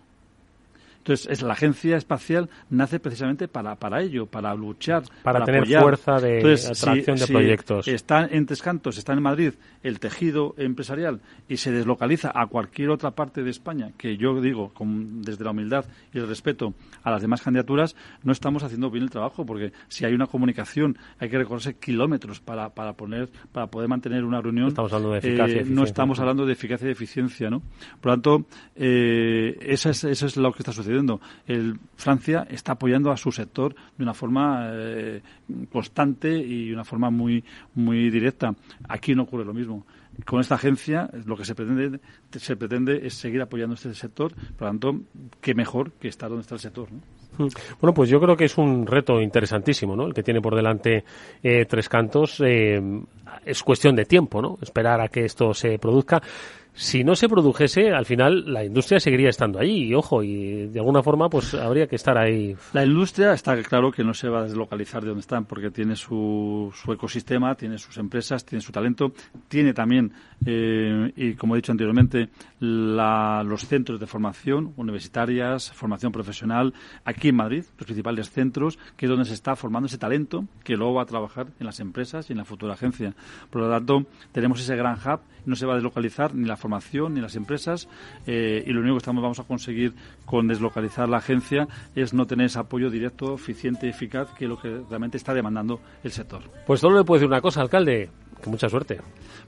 [1.03, 6.17] Entonces, es, la agencia espacial nace precisamente para, para ello, para luchar, para, tener fuerza
[6.21, 7.89] de atracción de proyectos.
[7.89, 12.89] Están en Tres Cantos, está en Madrid el tejido empresarial y se deslocaliza a cualquier
[12.89, 17.21] otra parte de España, que yo digo, desde la humildad y el respeto a las
[17.21, 21.37] demás candidaturas, no estamos haciendo bien el trabajo, porque si hay una comunicación, hay que
[21.37, 24.69] recorrerse kilómetros para, para, poner, para poder mantener una reunión.
[24.69, 27.61] Estamos hablando de eficacia eh, No estamos hablando de eficacia y eficiencia, ¿no?
[27.99, 28.45] Por lo tanto,
[28.77, 30.92] eh, eso, es, eso es lo que está sucediendo
[31.47, 35.21] el, Francia está apoyando a su sector de una forma eh,
[35.71, 37.43] constante y una forma muy,
[37.75, 38.53] muy directa.
[38.87, 39.85] Aquí no ocurre lo mismo
[40.25, 41.99] con esta agencia lo que se pretende
[42.31, 44.99] se pretende es seguir apoyando este sector por lo tanto
[45.41, 47.47] qué mejor que estar donde está el sector mm.
[47.81, 50.05] Bueno, pues yo creo que es un reto interesantísimo, ¿no?
[50.05, 51.03] El que tiene por delante
[51.41, 52.39] eh, Tres Cantos.
[52.45, 52.79] Eh,
[53.43, 54.59] es cuestión de tiempo, ¿no?
[54.61, 56.21] Esperar a que esto se produzca
[56.73, 60.79] si no se produjese, al final la industria seguiría estando ahí, y ojo, y de
[60.79, 62.55] alguna forma pues habría que estar ahí.
[62.73, 65.95] La industria está claro que no se va a deslocalizar de donde están, porque tiene
[65.95, 69.13] su, su ecosistema, tiene sus empresas, tiene su talento,
[69.47, 70.13] tiene también,
[70.45, 76.73] eh, y como he dicho anteriormente, los centros de formación universitarias, formación profesional,
[77.05, 80.75] aquí en Madrid, los principales centros, que es donde se está formando ese talento que
[80.75, 83.13] luego va a trabajar en las empresas y en la futura agencia.
[83.49, 87.13] Por lo tanto, tenemos ese gran hub, no se va a deslocalizar ni la formación
[87.13, 87.87] ni las empresas
[88.25, 89.93] eh, y lo único que estamos vamos a conseguir
[90.25, 94.49] con deslocalizar la agencia es no tener ese apoyo directo, eficiente y eficaz que es
[94.49, 96.41] lo que realmente está demandando el sector.
[96.65, 98.09] Pues solo le puedo decir una cosa, alcalde,
[98.43, 98.99] que mucha suerte.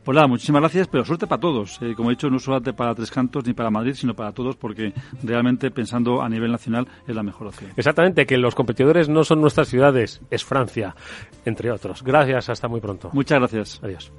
[0.03, 1.79] Pues nada, muchísimas gracias, pero suerte para todos.
[1.81, 4.55] Eh, como he dicho, no solamente para Tres Cantos ni para Madrid, sino para todos,
[4.55, 7.71] porque realmente pensando a nivel nacional es la mejor opción.
[7.75, 10.95] Exactamente, que los competidores no son nuestras ciudades, es Francia,
[11.43, 12.03] entre otros.
[12.03, 13.09] Gracias, hasta muy pronto.
[13.13, 13.79] Muchas gracias.
[13.83, 14.11] Adiós.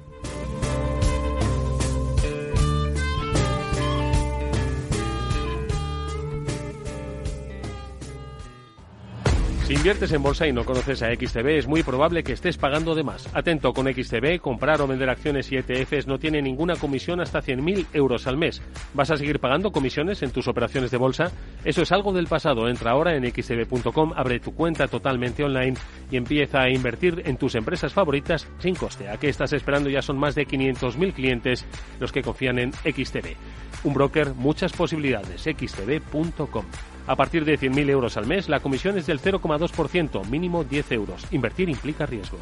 [9.67, 12.95] Si inviertes en bolsa y no conoces a XTB, es muy probable que estés pagando
[12.95, 13.27] de más.
[13.35, 17.87] Atento con XTB, comprar o vender acciones y ETFs no tiene ninguna comisión hasta 100.000
[17.91, 18.61] euros al mes.
[18.93, 21.33] ¿Vas a seguir pagando comisiones en tus operaciones de bolsa?
[21.65, 22.69] Eso es algo del pasado.
[22.69, 25.73] Entra ahora en xtb.com, abre tu cuenta totalmente online
[26.09, 29.09] y empieza a invertir en tus empresas favoritas sin coste.
[29.09, 29.89] ¿A qué estás esperando?
[29.89, 31.65] Ya son más de 500.000 clientes
[31.99, 33.35] los que confían en XTB.
[33.83, 35.41] Un broker, muchas posibilidades.
[35.41, 36.63] xtb.com.
[37.07, 41.25] A partir de 100.000 euros al mes, la comisión es del 0,2%, mínimo 10 euros.
[41.31, 42.37] Invertir implica riesgo.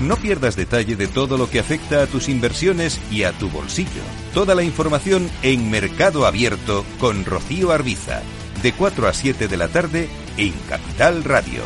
[0.00, 4.02] No pierdas detalle de todo lo que afecta a tus inversiones y a tu bolsillo.
[4.34, 8.22] Toda la información en Mercado Abierto con Rocío Arbiza,
[8.62, 11.62] de 4 a 7 de la tarde en Capital Radio.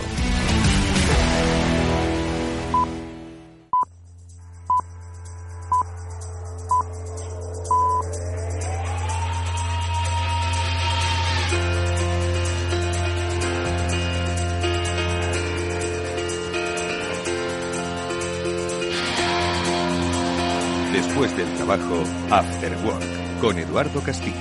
[21.19, 24.37] Después del trabajo, After Work, con Eduardo Castillo,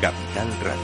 [0.00, 0.76] Capital Radio.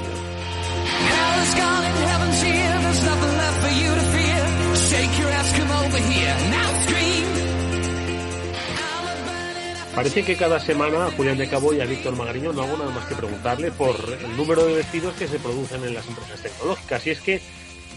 [9.96, 12.92] Parece que cada semana a Julián de Cabo y a Víctor Magariño no hago nada
[12.92, 17.04] más que preguntarle por el número de despidos que se producen en las empresas tecnológicas.
[17.08, 17.42] Y es que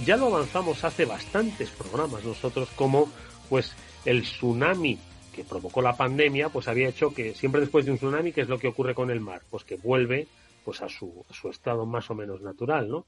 [0.03, 3.07] ya lo avanzamos hace bastantes programas nosotros como
[3.49, 4.97] pues el tsunami
[5.35, 8.49] que provocó la pandemia, pues había hecho que siempre después de un tsunami, ¿qué es
[8.49, 9.41] lo que ocurre con el mar?
[9.49, 10.27] Pues que vuelve
[10.63, 13.05] pues a su, a su estado más o menos natural, ¿no?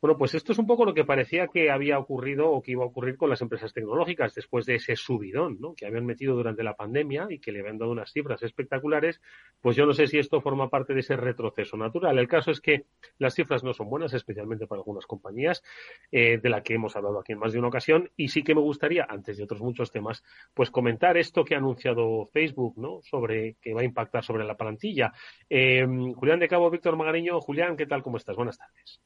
[0.00, 2.84] Bueno, pues esto es un poco lo que parecía que había ocurrido o que iba
[2.84, 5.74] a ocurrir con las empresas tecnológicas después de ese subidón ¿no?
[5.74, 9.20] que habían metido durante la pandemia y que le habían dado unas cifras espectaculares.
[9.60, 12.18] Pues yo no sé si esto forma parte de ese retroceso natural.
[12.18, 12.84] El caso es que
[13.18, 15.62] las cifras no son buenas, especialmente para algunas compañías,
[16.12, 18.10] eh, de la que hemos hablado aquí en más de una ocasión.
[18.16, 21.58] Y sí que me gustaría, antes de otros muchos temas, pues comentar esto que ha
[21.58, 23.00] anunciado Facebook, ¿no?
[23.02, 25.12] Sobre que va a impactar sobre la plantilla.
[25.48, 27.40] Eh, Julián de Cabo, Víctor Magariño.
[27.40, 28.02] Julián, ¿qué tal?
[28.02, 28.36] ¿Cómo estás?
[28.36, 29.00] Buenas tardes.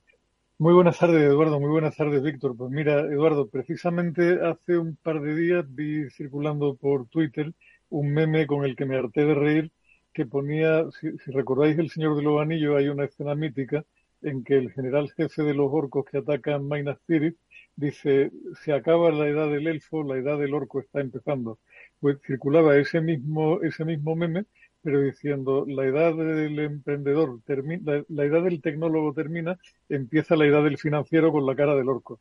[0.60, 1.58] Muy buenas tardes, Eduardo.
[1.58, 2.54] Muy buenas tardes, Víctor.
[2.54, 7.54] Pues mira, Eduardo, precisamente hace un par de días vi circulando por Twitter
[7.88, 9.72] un meme con el que me harté de reír
[10.12, 13.86] que ponía, si, recordáis El Señor de los Anillos, hay una escena mítica
[14.20, 17.38] en que el general jefe de los orcos que atacan Minas Tirith
[17.74, 18.30] dice,
[18.62, 21.58] se acaba la edad del elfo, la edad del orco está empezando.
[22.00, 24.44] Pues circulaba ese mismo, ese mismo meme
[24.82, 30.64] pero diciendo la edad del emprendedor termina, la, edad del tecnólogo termina, empieza la edad
[30.64, 32.20] del financiero con la cara del orco.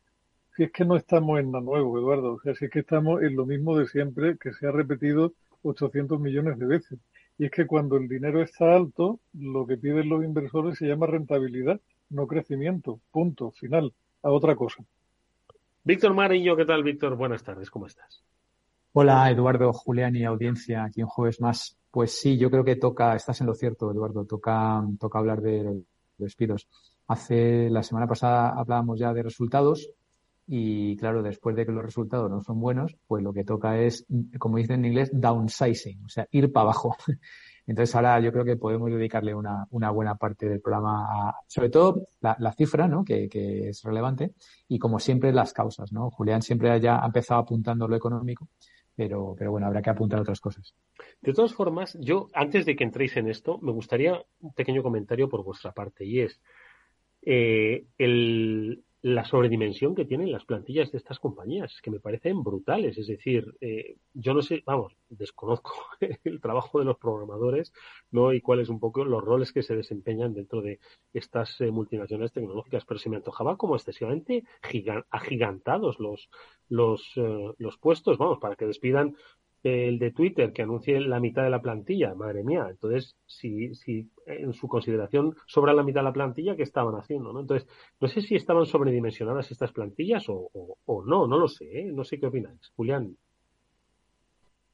[0.56, 3.22] Si es que no estamos en nada nuevo, Eduardo, o sea, si es que estamos
[3.22, 6.98] en lo mismo de siempre que se ha repetido 800 millones de veces.
[7.38, 11.06] Y es que cuando el dinero está alto, lo que piden los inversores se llama
[11.06, 13.00] rentabilidad, no crecimiento.
[13.10, 14.84] Punto, final, a otra cosa.
[15.82, 17.16] Víctor Mariño, ¿qué tal, Víctor?
[17.16, 18.22] Buenas tardes, ¿cómo estás?
[18.92, 21.78] Hola, Eduardo, Julián y audiencia, aquí un jueves más.
[21.92, 25.84] Pues sí, yo creo que toca, estás en lo cierto, Eduardo, toca, toca hablar de,
[26.18, 26.66] despidos.
[27.06, 29.92] Hace, la semana pasada hablábamos ya de resultados
[30.46, 34.06] y claro, después de que los resultados no son buenos, pues lo que toca es,
[34.40, 36.96] como dicen en inglés, downsizing, o sea, ir para abajo.
[37.68, 42.08] Entonces ahora yo creo que podemos dedicarle una, buena parte del programa a, sobre todo
[42.20, 43.04] la, la cifra, ¿no?
[43.04, 44.34] Que, que, es relevante
[44.66, 46.10] y como siempre las causas, ¿no?
[46.10, 48.48] Julián siempre ya ha empezado apuntando lo económico
[48.96, 50.74] pero, pero bueno, habrá que apuntar otras cosas.
[51.20, 55.28] De todas formas, yo, antes de que entréis en esto, me gustaría un pequeño comentario
[55.28, 56.40] por vuestra parte, y es
[57.22, 62.98] eh, el, la sobredimensión que tienen las plantillas de estas compañías, que me parecen brutales.
[62.98, 65.72] Es decir, eh, yo no sé, vamos, desconozco
[66.24, 67.72] el trabajo de los programadores,
[68.10, 68.32] ¿no?
[68.32, 70.80] Y cuáles un poco los roles que se desempeñan dentro de
[71.14, 74.44] estas eh, multinacionales tecnológicas, pero se me antojaba como excesivamente
[75.10, 76.28] agigantados los,
[76.68, 79.16] los, eh, los puestos, vamos, para que despidan
[79.62, 82.66] el de Twitter que anuncie la mitad de la plantilla, madre mía.
[82.70, 87.32] Entonces, si, si en su consideración sobra la mitad de la plantilla, ¿qué estaban haciendo?
[87.32, 87.40] ¿no?
[87.40, 87.68] Entonces,
[88.00, 90.50] no sé si estaban sobredimensionadas estas plantillas o,
[91.06, 91.92] no, no lo sé, ¿eh?
[91.92, 92.72] no sé qué opináis.
[92.74, 93.16] Julián.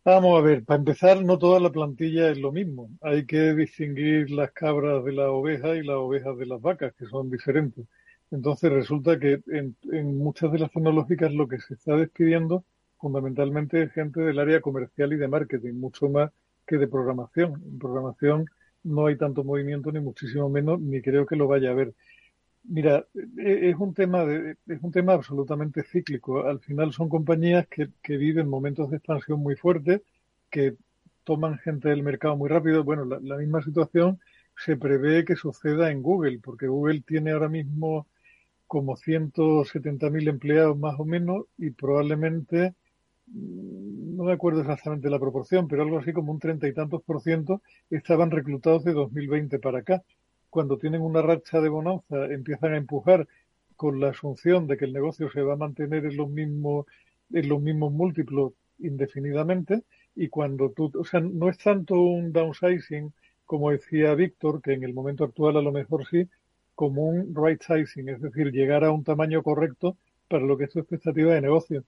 [0.04, 2.90] Vamos a ver, para empezar, no toda la plantilla es lo mismo.
[3.00, 7.06] Hay que distinguir las cabras de las ovejas y las ovejas de las vacas, que
[7.06, 7.84] son diferentes.
[8.30, 12.64] Entonces resulta que en, en muchas de las tecnológicas lo que se está despidiendo
[12.98, 16.30] fundamentalmente gente del área comercial y de marketing, mucho más
[16.66, 17.62] que de programación.
[17.64, 18.46] En programación
[18.84, 21.94] no hay tanto movimiento ni muchísimo menos, ni creo que lo vaya a haber.
[22.64, 23.06] Mira,
[23.38, 26.46] e, es un tema de, es un tema absolutamente cíclico.
[26.46, 30.02] Al final son compañías que, que viven momentos de expansión muy fuertes,
[30.50, 30.76] que
[31.24, 32.84] toman gente del mercado muy rápido.
[32.84, 34.20] Bueno, la, la misma situación
[34.56, 38.06] se prevé que suceda en Google, porque Google tiene ahora mismo
[38.66, 42.74] como 170.000 empleados más o menos y probablemente,
[43.26, 47.20] no me acuerdo exactamente la proporción, pero algo así como un treinta y tantos por
[47.20, 50.02] ciento estaban reclutados de 2020 para acá.
[50.50, 53.28] Cuando tienen una racha de bonanza empiezan a empujar
[53.76, 56.86] con la asunción de que el negocio se va a mantener en los mismos,
[57.32, 63.12] en los mismos múltiplos indefinidamente y cuando tú, o sea, no es tanto un downsizing
[63.46, 66.28] como decía Víctor, que en el momento actual a lo mejor sí,
[66.74, 69.96] como un right sizing, es decir, llegar a un tamaño correcto
[70.28, 71.84] para lo que es tu expectativa de negocio.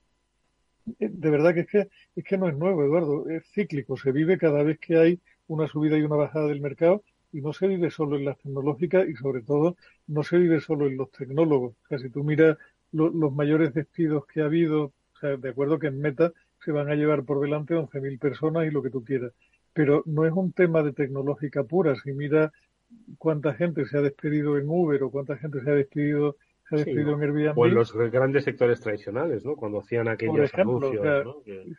[0.99, 4.11] Eh, de verdad que es que es que no es nuevo, Eduardo, es cíclico, se
[4.11, 7.67] vive cada vez que hay una subida y una bajada del mercado y no se
[7.67, 9.77] vive solo en las tecnológicas y sobre todo
[10.07, 11.73] no se vive solo en los tecnólogos.
[11.73, 12.57] O sea, si tú miras
[12.91, 16.89] los mayores despidos que ha habido, o sea, de acuerdo que en Meta se van
[16.89, 19.31] a llevar por delante 11.000 personas y lo que tú quieras,
[19.73, 21.95] pero no es un tema de tecnológica pura.
[21.95, 22.51] Si mira
[23.17, 26.37] cuánta gente se ha despedido en Uber o cuánta gente se ha despedido
[26.69, 27.57] se ha despedido en Airbnb.
[27.57, 29.55] O en los grandes sectores tradicionales, ¿no?
[29.55, 31.03] Cuando hacían aquellos anuncios.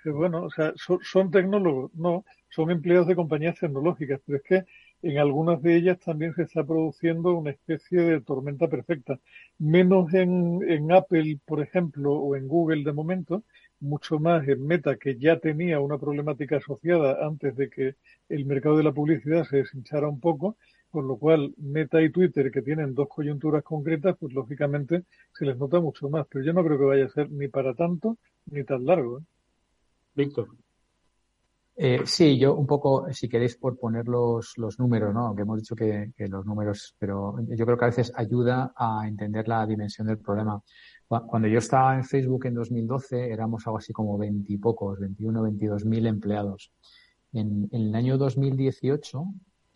[0.06, 4.64] bueno, o sea, son, tecnólogos, no, son empleados de compañías tecnológicas, pero es que
[5.02, 9.18] en algunas de ellas también se está produciendo una especie de tormenta perfecta.
[9.58, 13.44] Menos en, en Apple, por ejemplo, o en Google de momento,
[13.80, 17.94] mucho más en Meta, que ya tenía una problemática asociada antes de que
[18.28, 20.56] el mercado de la publicidad se deshinchara un poco,
[20.90, 25.56] con lo cual Meta y Twitter, que tienen dos coyunturas concretas, pues lógicamente se les
[25.56, 26.26] nota mucho más.
[26.30, 29.18] Pero yo no creo que vaya a ser ni para tanto ni tan largo.
[29.18, 29.22] ¿eh?
[30.14, 30.48] Víctor.
[31.76, 35.28] Eh, sí, yo un poco, si queréis, por poner los, los números, ¿no?
[35.28, 39.08] Aunque hemos dicho que, que, los números, pero yo creo que a veces ayuda a
[39.08, 40.62] entender la dimensión del problema.
[41.08, 45.42] Cuando yo estaba en Facebook en 2012 éramos algo así como 20 y pocos, 21,
[45.42, 46.70] 22 mil empleados.
[47.32, 49.24] En, el año 2018,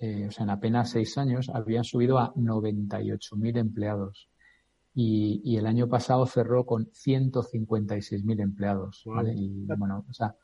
[0.04, 4.28] eh, o sea, en apenas seis años, habían subido a 98 mil empleados.
[4.94, 9.02] Y, el año pasado cerró con 156 mil empleados.
[9.06, 9.32] ¿vale?
[9.34, 10.34] Y bueno, o sea.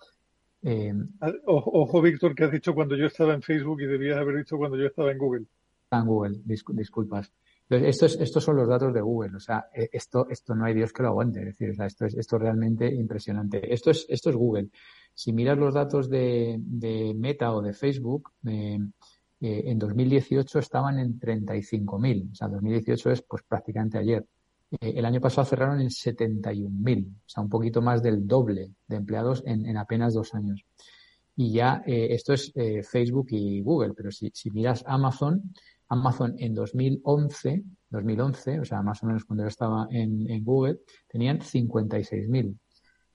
[0.63, 4.39] Eh, ah, ojo, Víctor, que has dicho cuando yo estaba en Facebook y debías haber
[4.39, 5.47] dicho cuando yo estaba en Google.
[5.91, 7.31] En Google, disculpas.
[7.69, 10.93] Estos, estos son los datos de Google, o sea, eh, esto, esto no hay Dios
[10.93, 13.73] que lo aguante, es decir, o sea, esto es, esto es realmente impresionante.
[13.73, 14.71] Esto es, esto es Google.
[15.15, 18.81] Si miras los datos de, de Meta o de Facebook, eh,
[19.41, 24.25] eh en 2018 estaban en 35.000, o sea, 2018 es pues prácticamente ayer.
[24.73, 28.97] Eh, el año pasado cerraron en 71.000, o sea, un poquito más del doble de
[28.97, 30.65] empleados en, en apenas dos años.
[31.37, 32.53] Y ya esto es
[32.91, 35.55] Facebook y Google, pero si, si miras Amazon,
[35.91, 40.79] Amazon en 2011, 2011, o sea, más o menos cuando yo estaba en, Google,
[41.09, 42.57] tenían 56.000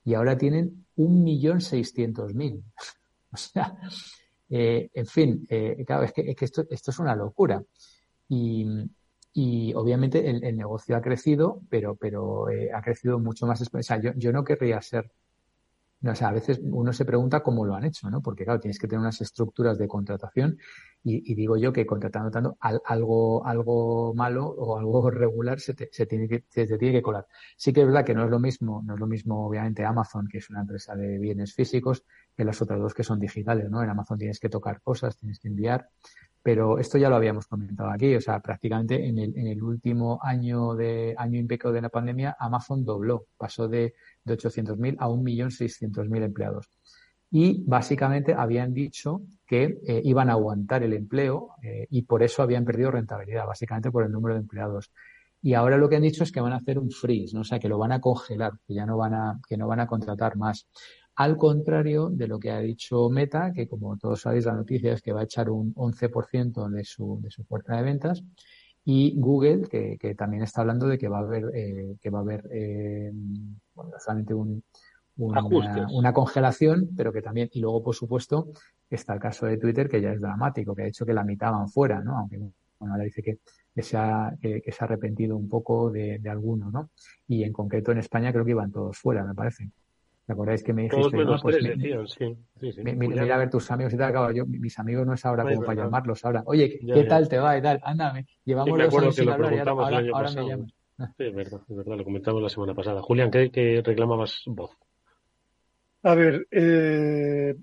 [0.04, 2.62] y ahora tienen 1.600.000.
[3.32, 3.78] o sea,
[4.50, 7.62] eh, en fin, eh, claro, es que, esto, esto, es una locura.
[8.28, 8.66] Y,
[9.32, 13.60] y obviamente el, negocio ha crecido, pero, pero eh, ha crecido mucho más.
[13.62, 15.10] O sea, yo, yo no querría ser
[16.04, 18.20] o sea, a veces uno se pregunta cómo lo han hecho, ¿no?
[18.22, 20.58] Porque claro, tienes que tener unas estructuras de contratación
[21.02, 26.28] y, digo yo que contratando tanto algo, algo malo o algo regular se, se tiene
[26.28, 27.26] que, se tiene que colar.
[27.56, 30.28] Sí que es verdad que no es lo mismo, no es lo mismo obviamente Amazon,
[30.28, 32.04] que es una empresa de bienes físicos,
[32.36, 33.82] que las otras dos que son digitales, ¿no?
[33.82, 35.88] En Amazon tienes que tocar cosas, tienes que enviar,
[36.42, 40.20] pero esto ya lo habíamos comentado aquí, o sea, prácticamente en el, en el último
[40.22, 45.08] año de año y pico de la pandemia, Amazon dobló, pasó de, de 800.000 a
[45.08, 46.70] 1.600.000 empleados.
[47.30, 52.42] Y básicamente habían dicho que eh, iban a aguantar el empleo eh, y por eso
[52.42, 54.92] habían perdido rentabilidad, básicamente por el número de empleados.
[55.42, 57.40] Y ahora lo que han dicho es que van a hacer un freeze, ¿no?
[57.40, 59.80] o sea, que lo van a congelar, que ya no van a, que no van
[59.80, 60.66] a contratar más.
[61.16, 65.00] Al contrario de lo que ha dicho Meta, que como todos sabéis la noticia es
[65.00, 68.22] que va a echar un 11% de su, de su fuerza de ventas,
[68.84, 72.18] y Google, que, que, también está hablando de que va a haber, eh, que va
[72.18, 73.10] a haber eh,
[73.74, 74.62] bueno, solamente un,
[75.16, 75.42] una,
[75.90, 78.50] una, congelación, pero que también, y luego por supuesto
[78.90, 81.50] está el caso de Twitter que ya es dramático, que ha hecho que la mitad
[81.50, 82.18] van fuera, ¿no?
[82.18, 83.38] Aunque bueno, ahora dice que,
[83.74, 86.90] que se, ha, que, se ha arrepentido un poco de, de alguno, ¿no?
[87.26, 89.70] Y en concreto en España creo que iban todos fuera, me parece.
[90.26, 91.24] ¿Te acordáis que me dijiste?
[91.24, 92.36] Todos pues, decían, sí.
[92.60, 94.10] sí, mira a ver tus amigos y tal.
[94.10, 96.42] Claro, yo, mis amigos no es ahora como para llamarlos ahora.
[96.46, 97.78] Oye, ¿qué, tal te va y tal?
[97.84, 100.74] Ándame, llevamos dos años sin hablar y ahora, ahora me llamas.
[101.16, 103.02] Sí, es verdad, es verdad, lo comentamos la semana pasada.
[103.02, 104.76] Julián, ¿qué, qué reclamabas voz?
[106.02, 107.54] A ver, eh,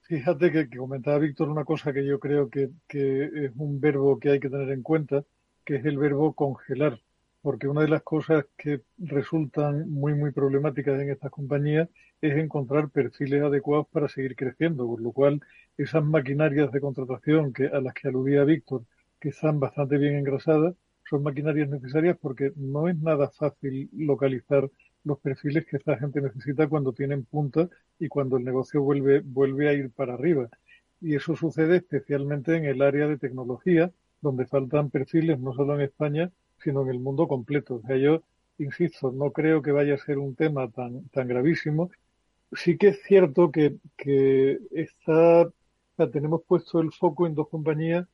[0.00, 4.18] fíjate que, que, comentaba Víctor una cosa que yo creo que, que es un verbo
[4.18, 5.22] que hay que tener en cuenta,
[5.64, 6.98] que es el verbo congelar
[7.42, 11.88] porque una de las cosas que resultan muy, muy problemáticas en estas compañías
[12.20, 15.40] es encontrar perfiles adecuados para seguir creciendo, por lo cual
[15.76, 18.84] esas maquinarias de contratación que, a las que aludía Víctor,
[19.20, 20.74] que están bastante bien engrasadas,
[21.08, 24.70] son maquinarias necesarias porque no es nada fácil localizar
[25.04, 27.68] los perfiles que esta gente necesita cuando tienen punta
[27.98, 30.48] y cuando el negocio vuelve, vuelve a ir para arriba.
[31.00, 35.82] Y eso sucede especialmente en el área de tecnología, donde faltan perfiles no solo en
[35.82, 36.30] España,
[36.62, 37.76] sino en el mundo completo.
[37.76, 38.22] O sea, yo
[38.58, 41.90] insisto, no creo que vaya a ser un tema tan, tan gravísimo.
[42.52, 45.50] Sí que es cierto que, que está,
[46.12, 48.06] tenemos puesto el foco en dos compañías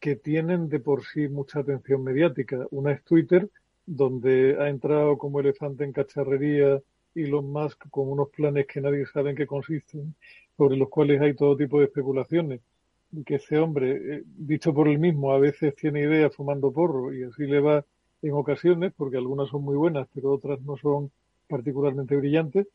[0.00, 2.66] que tienen de por sí mucha atención mediática.
[2.70, 3.48] Una es Twitter,
[3.86, 6.82] donde ha entrado como elefante en cacharrería
[7.14, 10.14] Elon Musk con unos planes que nadie sabe en qué consisten,
[10.56, 12.60] sobre los cuales hay todo tipo de especulaciones.
[13.24, 17.22] Que ese hombre, eh, dicho por él mismo, a veces tiene ideas fumando porro y
[17.22, 17.84] así le va
[18.22, 21.10] en ocasiones, porque algunas son muy buenas, pero otras no son
[21.48, 22.66] particularmente brillantes.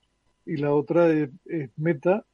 [0.45, 1.29] Y la otra es,
[1.77, 2.25] Meta,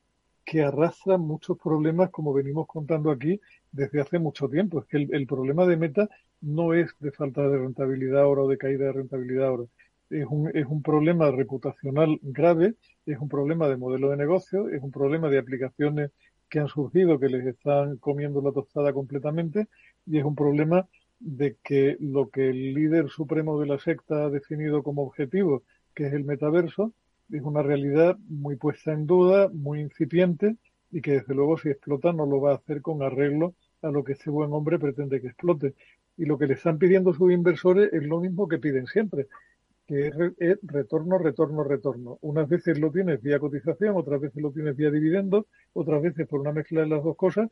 [0.46, 3.40] que arrastra muchos problemas, como venimos contando aquí
[3.72, 4.80] desde hace mucho tiempo.
[4.80, 6.10] Es que el, problema de Meta
[6.42, 9.64] no es de falta de rentabilidad ahora o de caída de rentabilidad ahora.
[10.10, 12.76] Es un, es un problema reputacional grave,
[13.06, 16.12] es un problema de modelo de negocio, es un problema de aplicaciones
[16.50, 19.68] que han surgido que les están comiendo la tostada completamente
[20.06, 20.88] y es un problema
[21.20, 26.08] de que lo que el líder supremo de la secta ha definido como objetivo, que
[26.08, 26.94] es el metaverso,
[27.32, 30.56] es una realidad muy puesta en duda, muy incipiente
[30.92, 34.04] y que desde luego si explota no lo va a hacer con arreglo a lo
[34.04, 35.74] que ese buen hombre pretende que explote.
[36.18, 39.28] Y lo que le están pidiendo sus inversores es lo mismo que piden siempre,
[39.88, 42.20] que es, retorno, retorno, retorno.
[42.22, 46.42] Unas veces lo tienes vía cotización, otras veces lo tienes vía dividendos, otras veces por
[46.42, 47.50] una mezcla de las dos cosas.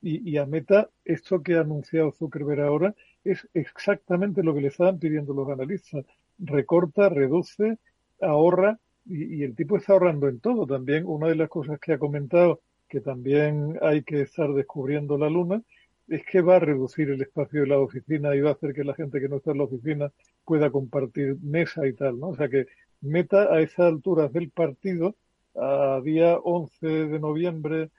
[0.00, 4.68] Y, y a Meta, esto que ha anunciado Zuckerberg ahora es exactamente lo que le
[4.68, 6.04] estaban pidiendo los analistas.
[6.38, 7.78] Recorta, reduce,
[8.20, 10.66] ahorra y, el tipo está ahorrando en todo.
[10.66, 15.30] También una de las cosas que ha comentado, que también hay que estar descubriendo la
[15.30, 15.62] luna,
[16.08, 18.84] es que va a reducir el espacio de la oficina y va a hacer que
[18.84, 20.10] la gente que no está en la oficina
[20.44, 22.28] pueda compartir mesa y tal, ¿no?
[22.28, 22.66] O sea que
[23.00, 25.14] meta a esas alturas del partido,
[25.54, 27.90] a día 11 de noviembre,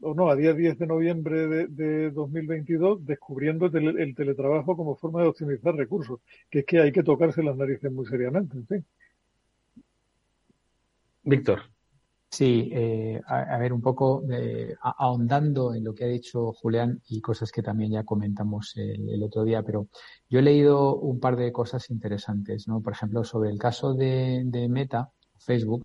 [0.00, 4.96] o no, a día 10 de noviembre de, de 2022, descubriendo el, el, teletrabajo como
[4.96, 8.66] forma de optimizar recursos, que es que hay que tocarse las narices muy seriamente, en
[8.66, 8.84] fin.
[11.22, 11.73] Víctor.
[12.34, 14.24] Sí, eh, a, ver, un poco
[14.82, 19.44] ahondando en lo que ha dicho Julián y cosas que también ya comentamos el, otro
[19.44, 19.86] día, pero
[20.28, 22.80] yo he leído un par de cosas interesantes, ¿no?
[22.82, 25.84] Por ejemplo, sobre el caso de, Meta, Facebook,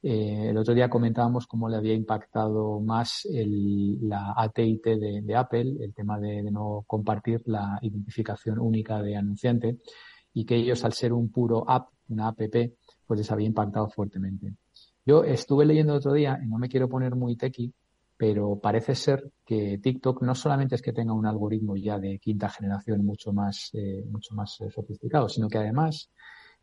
[0.00, 5.74] eh, el otro día comentábamos cómo le había impactado más la ATT de, de, Apple,
[5.80, 9.78] el tema de, no compartir la identificación única de anunciante,
[10.32, 12.38] y que ellos, al ser un puro app, una app,
[13.06, 14.54] pues les había impactado fuertemente.
[15.10, 17.74] Yo estuve leyendo otro día, y no me quiero poner muy tequi,
[18.16, 22.48] pero parece ser que TikTok no solamente es que tenga un algoritmo ya de quinta
[22.48, 26.10] generación mucho más, eh, mucho más eh, sofisticado, sino que además,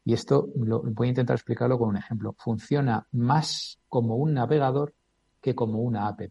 [0.06, 4.94] y esto lo, voy a intentar explicarlo con un ejemplo, funciona más como un navegador
[5.42, 6.22] que como una app.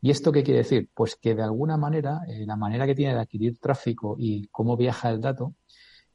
[0.00, 0.90] ¿Y esto qué quiere decir?
[0.92, 4.76] Pues que de alguna manera, eh, la manera que tiene de adquirir tráfico y cómo
[4.76, 5.54] viaja el dato,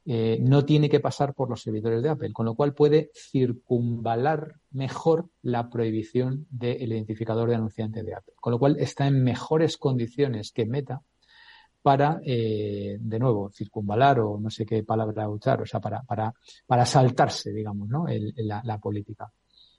[0.05, 4.55] eh, no tiene que pasar por los servidores de Apple, con lo cual puede circunvalar
[4.71, 9.77] mejor la prohibición del identificador de anunciante de Apple, con lo cual está en mejores
[9.77, 11.01] condiciones que Meta
[11.81, 16.33] para, eh, de nuevo, circunvalar o no sé qué palabra usar, o sea, para, para,
[16.65, 18.05] para saltarse, digamos, ¿no?
[18.07, 19.31] la, política.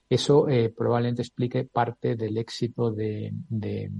[0.08, 3.90] Eso eh, probablemente explique parte del éxito de, de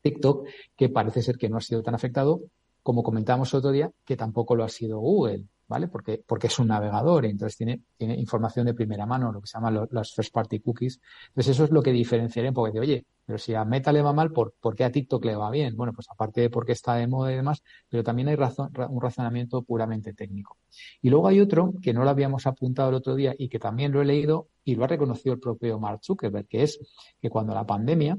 [0.00, 0.46] TikTok,
[0.76, 2.40] que parece ser que no ha sido tan afectado
[2.88, 5.88] como comentábamos otro día, que tampoco lo ha sido Google, ¿vale?
[5.88, 9.58] Porque, porque es un navegador entonces tiene, tiene información de primera mano, lo que se
[9.58, 10.98] llaman los, first party cookies.
[11.28, 14.00] Entonces eso es lo que diferenciaría un poco de, oye, pero si a Meta le
[14.00, 15.76] va mal, ¿por, qué a TikTok le va bien?
[15.76, 19.02] Bueno, pues aparte de porque está de moda y demás, pero también hay razón, un
[19.02, 20.56] razonamiento puramente técnico.
[21.02, 23.92] Y luego hay otro que no lo habíamos apuntado el otro día y que también
[23.92, 26.80] lo he leído y lo ha reconocido el propio Mark Zuckerberg, que es
[27.20, 28.16] que cuando la pandemia,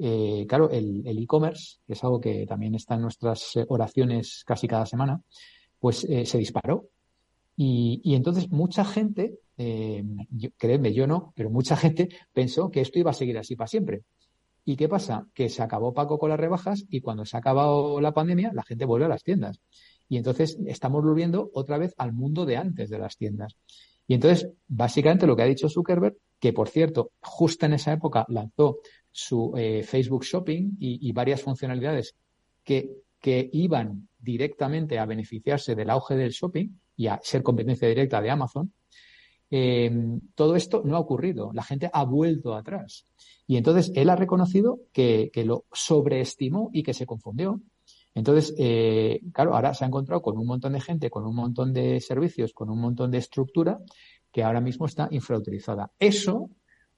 [0.00, 4.66] eh, claro, el e-commerce, que es algo que también está en nuestras eh, oraciones casi
[4.66, 5.22] cada semana,
[5.80, 6.88] pues eh, se disparó.
[7.56, 10.02] Y, entonces mucha gente, eh,
[10.56, 14.02] créeme, yo no, pero mucha gente pensó que esto iba a seguir así para siempre.
[14.64, 15.26] ¿Y qué pasa?
[15.34, 18.62] Que se acabó Paco con las rebajas y cuando se ha acabado la pandemia, la
[18.62, 19.60] gente vuelve a las tiendas.
[20.08, 23.56] Y entonces estamos volviendo otra vez al mundo de antes de las tiendas.
[24.06, 28.24] Y entonces, básicamente lo que ha dicho Zuckerberg, que por cierto, justo en esa época
[28.28, 28.78] lanzó
[29.10, 32.14] su eh, Facebook Shopping y, varias funcionalidades
[32.64, 32.90] que,
[33.20, 38.30] que iban directamente a beneficiarse del auge del shopping y a ser competencia directa de
[38.30, 38.72] Amazon,
[39.50, 39.90] eh,
[40.34, 41.50] todo esto no ha ocurrido.
[41.52, 43.06] La gente ha vuelto atrás.
[43.46, 47.60] Y entonces él ha reconocido que, que, lo sobreestimó y que se confundió.
[48.14, 51.72] Entonces, eh, claro, ahora se ha encontrado con un montón de gente, con un montón
[51.72, 53.80] de servicios, con un montón de estructura
[54.32, 55.90] que ahora mismo está infrautilizada.
[55.98, 56.50] Eso,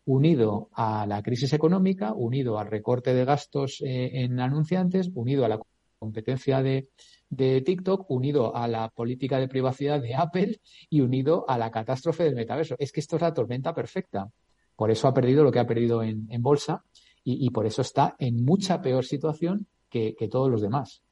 [0.05, 5.48] unido a la crisis económica, unido al recorte de gastos eh, en anunciantes, unido a
[5.48, 5.61] la
[5.98, 6.88] competencia de,
[7.30, 12.24] de TikTok, unido a la política de privacidad de Apple y unido a la catástrofe
[12.24, 12.74] del metaverso.
[12.78, 14.28] Es que esto es la tormenta perfecta.
[14.76, 16.84] Por eso ha perdido lo que ha perdido en, bolsa
[17.22, 21.03] y, por eso está en mucha peor situación que, todos los demás.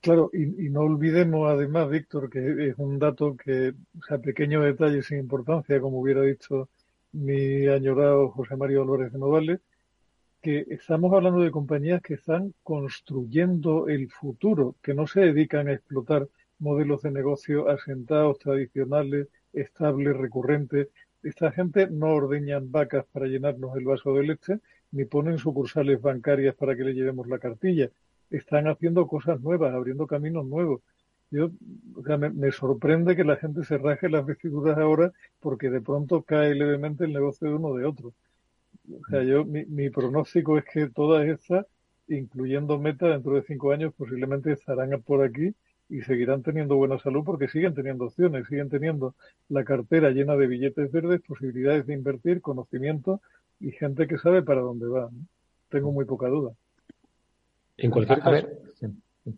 [0.00, 5.02] Claro, y, no olvidemos además, Víctor, que es un dato que, o sea, pequeño detalle
[5.02, 6.68] sin importancia, como hubiera dicho
[7.12, 9.60] mi añorado José Mario Álvarez de Novales,
[10.42, 15.74] que estamos hablando de compañías que están construyendo el futuro, que no se dedican a
[15.74, 16.28] explotar
[16.58, 20.88] modelos de negocio asentados, tradicionales, estables, recurrentes.
[21.22, 24.60] Esta gente no ordeñan vacas para llenarnos el vaso de leche,
[24.92, 27.90] ni ponen sucursales bancarias para que le llevemos la cartilla
[28.30, 30.82] están haciendo cosas nuevas, abriendo caminos nuevos.
[31.30, 31.50] Yo,
[32.34, 37.04] me, sorprende que la gente se raje las vestiduras ahora porque de pronto cae levemente
[37.04, 38.14] el negocio de uno de otro.
[38.90, 41.66] O sea, yo, mi, mi pronóstico es que todas estas,
[42.08, 45.54] incluyendo Meta, dentro de cinco años posiblemente estarán por aquí
[45.90, 49.14] y seguirán teniendo buena salud porque siguen teniendo opciones, siguen teniendo
[49.48, 53.20] la cartera llena de billetes verdes, posibilidades de invertir, conocimiento
[53.60, 55.10] y gente que sabe para dónde va.
[55.68, 56.52] Tengo muy poca duda.
[57.78, 58.48] En cualquier caso.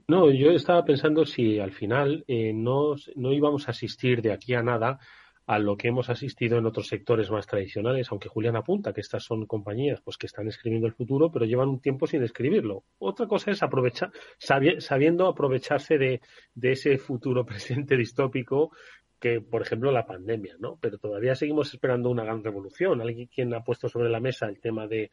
[0.07, 4.55] No, yo estaba pensando si al final eh, no, no íbamos a asistir de aquí
[4.55, 4.99] a nada
[5.47, 9.24] a lo que hemos asistido en otros sectores más tradicionales, aunque Julián apunta que estas
[9.24, 12.84] son compañías pues que están escribiendo el futuro, pero llevan un tiempo sin escribirlo.
[13.01, 16.20] Otra cosa es aprovechar, sabiendo aprovecharse de,
[16.55, 18.70] de ese futuro presente distópico
[19.18, 20.78] que, por ejemplo, la pandemia, ¿no?
[20.80, 23.01] Pero todavía seguimos esperando una gran revolución.
[23.01, 25.11] Alguien quien ha puesto sobre la mesa el tema de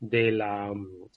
[0.00, 0.72] de la,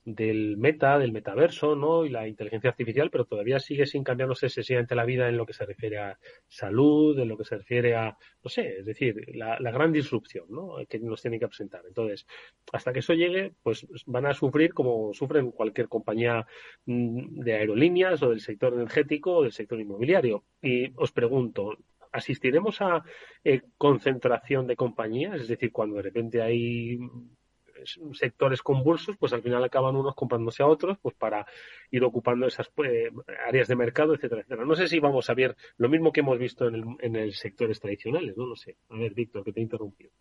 [0.05, 2.05] del meta, del metaverso, ¿no?
[2.05, 5.53] Y la inteligencia artificial, pero todavía sigue sin cambiarnos excesivamente la vida en lo que
[5.53, 6.17] se refiere a
[6.47, 10.77] salud, en lo que se refiere a, no sé, es decir, la, gran disrupción, ¿no?
[10.89, 11.83] Que nos tienen que presentar.
[11.87, 12.25] Entonces,
[12.73, 16.47] hasta que eso llegue, pues van a sufrir como sufren cualquier compañía
[16.85, 20.43] mm, de aerolíneas o del sector energético o del sector inmobiliario.
[20.61, 21.77] Y os pregunto,
[22.11, 23.03] ¿asistiremos a
[23.43, 25.41] eh, concentración de compañías?
[25.41, 26.97] Es decir, cuando de repente hay
[28.13, 31.45] sectores convulsos, pues al final acaban unos comprándose a otros, pues para
[31.89, 33.11] ir ocupando esas pues,
[33.47, 34.65] áreas de mercado, etcétera, etcétera.
[34.65, 37.33] No sé si vamos a ver lo mismo que hemos visto en el, en el
[37.33, 38.77] sectores tradicionales, no lo sé.
[38.89, 40.11] A ver, Víctor, que te he interrumpido.